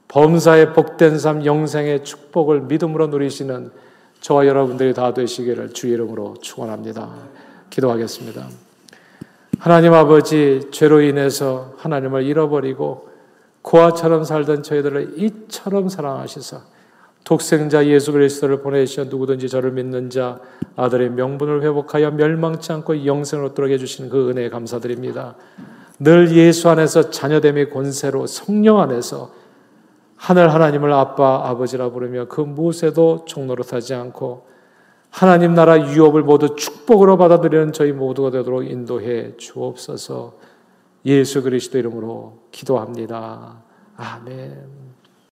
범사의 0.09 0.75
복된 0.75 1.19
삶 1.19 1.47
영생의 1.47 2.05
축복을 2.05 2.63
믿음으로 2.63 3.07
누리시는 3.07 3.71
저와 4.21 4.47
여러분들이 4.47 4.93
다 4.93 5.15
되시기를 5.15 5.73
주 5.73 5.87
이름으로 5.87 6.35
축원합니다. 6.43 7.09
기도하겠습니다. 7.71 8.47
하나님 9.59 9.95
아버지 9.95 10.69
죄로 10.71 11.01
인해서 11.01 11.73
하나님을 11.79 12.25
잃어버리고 12.25 13.09
고아처럼 13.63 14.25
살던 14.25 14.65
저희들을 14.65 15.15
이처럼 15.17 15.89
사랑하시사 15.89 16.61
독생자 17.29 17.85
예수 17.85 18.13
그리스도를 18.13 18.63
보내시어 18.63 19.05
누구든지 19.05 19.51
저를 19.51 19.73
믿는 19.73 20.09
자 20.09 20.41
아들의 20.77 21.11
명분을 21.11 21.63
회복하여 21.63 22.13
멸망치 22.13 22.73
않고 22.73 23.05
영생으로 23.05 23.53
들어게 23.53 23.77
주신 23.77 24.09
그 24.09 24.31
은혜에 24.31 24.49
감사드립니다. 24.49 25.37
늘 25.99 26.35
예수 26.35 26.71
안에서 26.71 27.11
자녀됨의 27.11 27.69
권세로 27.69 28.27
성령 28.27 28.81
안에서 28.81 29.31
하늘 30.17 30.55
하나님을 30.55 30.91
아빠 30.95 31.47
아버지라 31.51 31.91
부르며 31.91 32.29
그 32.29 32.41
무엇에도 32.41 33.27
종노릇하지 33.27 33.93
않고 33.93 34.47
하나님 35.11 35.53
나라 35.53 35.79
유업을 35.79 36.23
모두 36.23 36.57
축복으로 36.57 37.19
받아들이는 37.19 37.75
저희 37.75 37.93
모두가 37.93 38.31
되도록 38.31 38.65
인도해 38.65 39.37
주옵소서. 39.37 40.39
예수 41.05 41.43
그리스도 41.43 41.77
이름으로 41.77 42.39
기도합니다. 42.53 43.65
아멘. 43.99 44.88